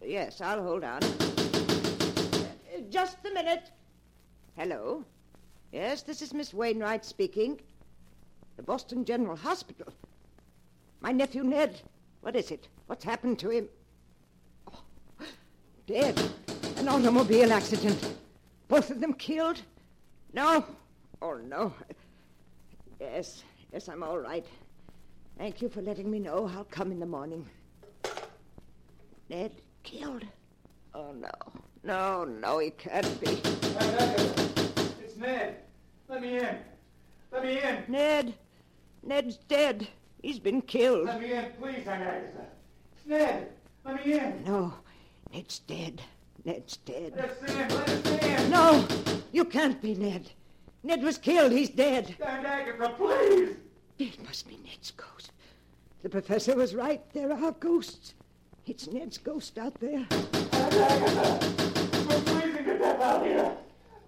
Yes, 0.00 0.40
I'll 0.40 0.62
hold 0.62 0.84
on. 0.84 1.02
Uh, 1.02 2.46
just 2.88 3.16
a 3.28 3.34
minute. 3.34 3.72
Hello? 4.56 5.04
Yes, 5.72 6.02
this 6.02 6.22
is 6.22 6.32
Miss 6.32 6.54
Wainwright 6.54 7.04
speaking. 7.04 7.60
The 8.56 8.62
Boston 8.62 9.04
General 9.04 9.34
Hospital. 9.34 9.92
My 11.00 11.10
nephew 11.10 11.42
Ned. 11.42 11.80
What 12.20 12.36
is 12.36 12.52
it? 12.52 12.68
What's 12.86 13.04
happened 13.04 13.40
to 13.40 13.50
him? 13.50 13.68
Dead. 15.86 16.20
An 16.78 16.88
automobile 16.88 17.52
accident. 17.52 18.16
Both 18.66 18.90
of 18.90 19.00
them 19.00 19.12
killed? 19.14 19.62
No. 20.32 20.64
Oh, 21.22 21.34
no. 21.34 21.72
Yes, 23.00 23.44
yes, 23.72 23.88
I'm 23.88 24.02
all 24.02 24.18
right. 24.18 24.44
Thank 25.38 25.62
you 25.62 25.68
for 25.68 25.82
letting 25.82 26.10
me 26.10 26.18
know. 26.18 26.50
I'll 26.56 26.64
come 26.64 26.90
in 26.90 26.98
the 26.98 27.06
morning. 27.06 27.48
Ned 29.30 29.52
killed? 29.84 30.24
Oh, 30.92 31.12
no. 31.12 31.30
No, 31.84 32.24
no, 32.24 32.58
he 32.58 32.70
can't 32.70 33.20
be. 33.20 33.40
It's 35.04 35.16
Ned. 35.16 35.56
Let 36.08 36.20
me 36.20 36.38
in. 36.38 36.58
Let 37.30 37.44
me 37.44 37.60
in. 37.62 37.84
Ned. 37.86 38.34
Ned's 39.04 39.36
dead. 39.36 39.86
He's 40.20 40.40
been 40.40 40.62
killed. 40.62 41.06
Let 41.06 41.20
me 41.20 41.32
in, 41.32 41.52
please, 41.60 41.86
Aunt 41.86 42.02
Agatha. 42.02 42.46
It's 42.96 43.06
Ned. 43.06 43.52
Let 43.84 44.04
me 44.04 44.14
in. 44.14 44.42
No, 44.44 44.74
Ned's 45.32 45.58
dead. 45.60 46.02
Ned's 46.44 46.76
dead. 46.78 47.12
Let 47.16 47.30
us 47.30 47.50
in. 47.50 47.68
Let 47.68 47.88
us 47.88 48.24
in. 48.24 48.50
No, 48.50 48.86
you 49.32 49.44
can't 49.44 49.80
be 49.82 49.94
Ned. 49.94 50.30
Ned 50.82 51.02
was 51.02 51.18
killed. 51.18 51.52
He's 51.52 51.70
dead. 51.70 52.14
Aunt 52.24 52.46
Agatha, 52.46 52.94
please. 52.96 53.56
It 53.98 54.22
must 54.24 54.48
be 54.48 54.58
Ned's 54.64 54.92
ghost. 54.92 55.32
The 56.02 56.08
professor 56.08 56.54
was 56.54 56.74
right. 56.74 57.02
There 57.12 57.32
are 57.32 57.52
ghosts. 57.52 58.14
It's 58.66 58.86
Ned's 58.88 59.18
ghost 59.18 59.58
out 59.58 59.74
there. 59.80 60.06
Agatha. 60.52 61.38
We're 62.08 62.20
freezing 62.20 62.64
to 62.64 62.78
death 62.78 63.00
out 63.00 63.26
here. 63.26 63.56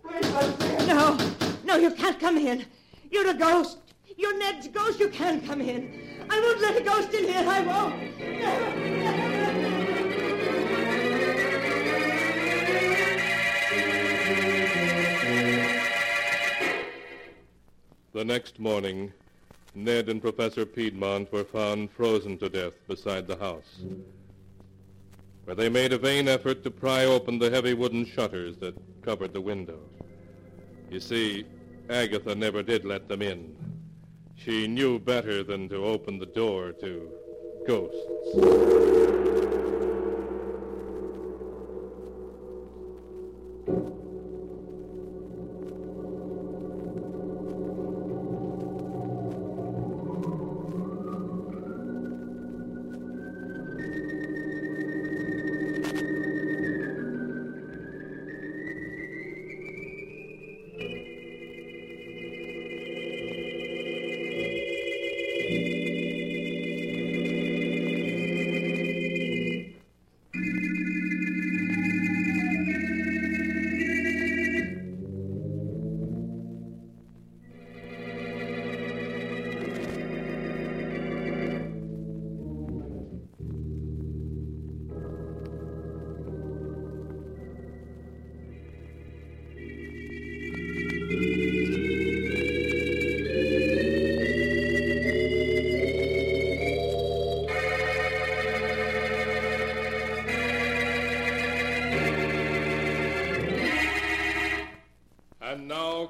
Please 0.05 0.33
let 0.33 0.45
us 0.45 0.83
in. 0.83 0.87
No, 0.87 1.19
no, 1.65 1.77
you 1.77 1.91
can't 1.91 2.21
come 2.21 2.39
in. 2.39 2.65
You're 3.11 3.31
a 3.31 3.35
ghost. 3.35 3.79
You're 4.17 4.39
Ned's 4.39 4.69
ghost. 4.69 5.01
You 5.01 5.09
can't 5.09 5.45
come 5.45 5.61
in. 5.61 6.27
I 6.31 6.41
won't 6.41 6.61
let 6.61 6.77
a 6.77 6.85
ghost 6.85 7.13
in 7.15 7.25
here. 7.25 7.45
I 7.49 7.61
won't. 7.61 8.19
Never, 8.19 8.77
never. 8.77 9.28
The 18.13 18.25
next 18.25 18.59
morning, 18.59 19.13
Ned 19.77 20.09
and 20.09 20.21
Professor 20.21 20.67
Piedmont 20.67 21.31
were 21.33 21.45
found 21.45 21.91
frozen 21.93 22.37
to 22.39 22.49
death 22.49 22.73
beside 22.89 23.29
the 23.29 23.37
house, 23.37 23.85
where 25.45 25.55
they 25.55 25.69
made 25.69 25.93
a 25.93 25.99
vain 25.99 26.27
effort 26.27 26.65
to 26.65 26.71
pry 26.71 27.05
open 27.05 27.39
the 27.39 27.49
heavy 27.49 27.75
wooden 27.75 28.05
shutters 28.05 28.57
that 28.57 28.75
covered 29.03 29.33
the 29.33 29.41
window. 29.41 29.79
You 30.91 30.99
see, 30.99 31.45
Agatha 31.89 32.35
never 32.35 32.63
did 32.63 32.85
let 32.85 33.09
them 33.09 33.23
in. 33.23 33.55
She 34.35 34.67
knew 34.67 34.99
better 34.99 35.45
than 35.45 35.69
to 35.69 35.85
open 35.85 36.19
the 36.19 36.27
door 36.27 36.73
to 36.73 37.09
ghosts. 37.67 39.08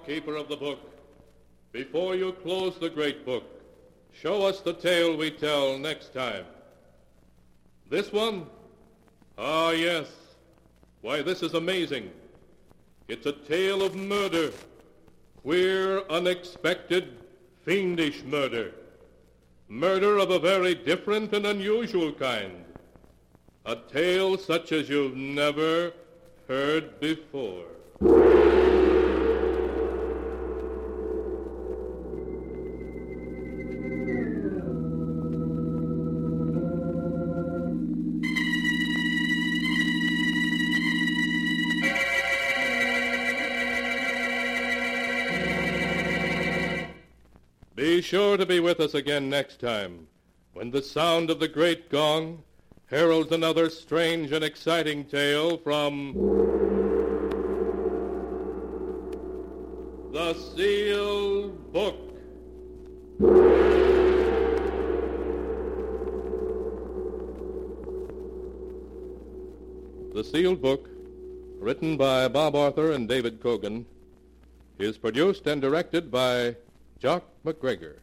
Keeper 0.09 0.37
of 0.37 0.49
the 0.49 0.57
book, 0.57 0.79
before 1.71 2.17
you 2.17 2.33
close 2.33 2.79
the 2.79 2.89
great 2.89 3.27
book, 3.27 3.45
show 4.11 4.41
us 4.47 4.61
the 4.61 4.73
tale 4.73 5.15
we 5.15 5.31
tell 5.31 5.77
next 5.77 6.15
time. 6.15 6.47
This 7.91 8.11
one? 8.11 8.47
Ah, 9.37 9.73
yes. 9.73 10.07
Why, 11.03 11.21
this 11.21 11.43
is 11.43 11.53
amazing. 11.53 12.11
It's 13.09 13.27
a 13.27 13.33
tale 13.33 13.83
of 13.83 13.95
murder. 13.97 14.51
Queer, 15.43 16.01
unexpected, 16.09 17.19
fiendish 17.67 18.23
murder. 18.23 18.73
Murder 19.69 20.17
of 20.17 20.31
a 20.31 20.39
very 20.39 20.75
different 20.75 21.35
and 21.35 21.45
unusual 21.45 22.15
kind. 22.15 22.65
A 23.67 23.77
tale 23.77 24.39
such 24.39 24.73
as 24.73 24.89
you've 24.89 25.17
never 25.17 25.93
heard 26.49 26.99
before. 26.99 27.67
Sure 48.09 48.39
to 48.39 48.47
be 48.47 48.59
with 48.59 48.81
us 48.81 48.95
again 48.95 49.29
next 49.29 49.61
time 49.61 50.07
when 50.55 50.71
the 50.71 50.81
sound 50.81 51.29
of 51.29 51.41
the 51.41 51.47
great 51.47 51.91
gong 51.91 52.43
heralds 52.87 53.33
another 53.33 53.69
strange 53.69 54.33
and 54.33 54.43
exciting 54.43 55.05
tale 55.05 55.59
from 55.59 56.15
the 60.11 60.33
Sealed 60.33 61.71
Book. 61.71 61.99
The 70.15 70.25
Sealed 70.25 70.63
Book, 70.63 70.89
written 71.59 71.99
by 71.99 72.27
Bob 72.29 72.57
Arthur 72.57 72.93
and 72.93 73.07
David 73.07 73.39
Kogan, 73.39 73.85
is 74.79 74.97
produced 74.97 75.47
and 75.47 75.61
directed 75.61 76.11
by 76.11 76.57
Jock 77.01 77.23
MacGregor. 77.45 78.03